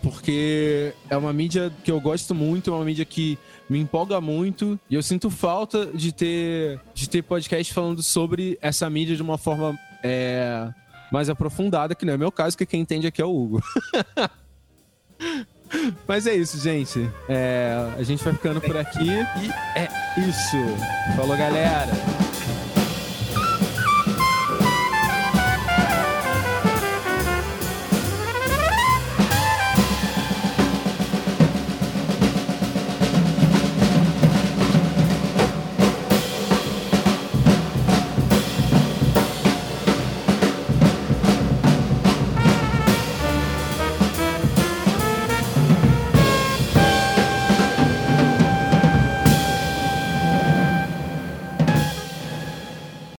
[0.02, 3.38] porque é uma mídia que eu gosto muito, é uma mídia que
[3.68, 8.90] me empolga muito e eu sinto falta de ter de ter podcast falando sobre essa
[8.90, 10.68] mídia de uma forma é,
[11.12, 13.62] mais aprofundada, que não é meu caso, que quem entende aqui é o Hugo.
[16.06, 17.08] Mas é isso, gente.
[17.28, 20.56] É, a gente vai ficando por aqui e é isso.
[21.16, 21.90] Falou, galera.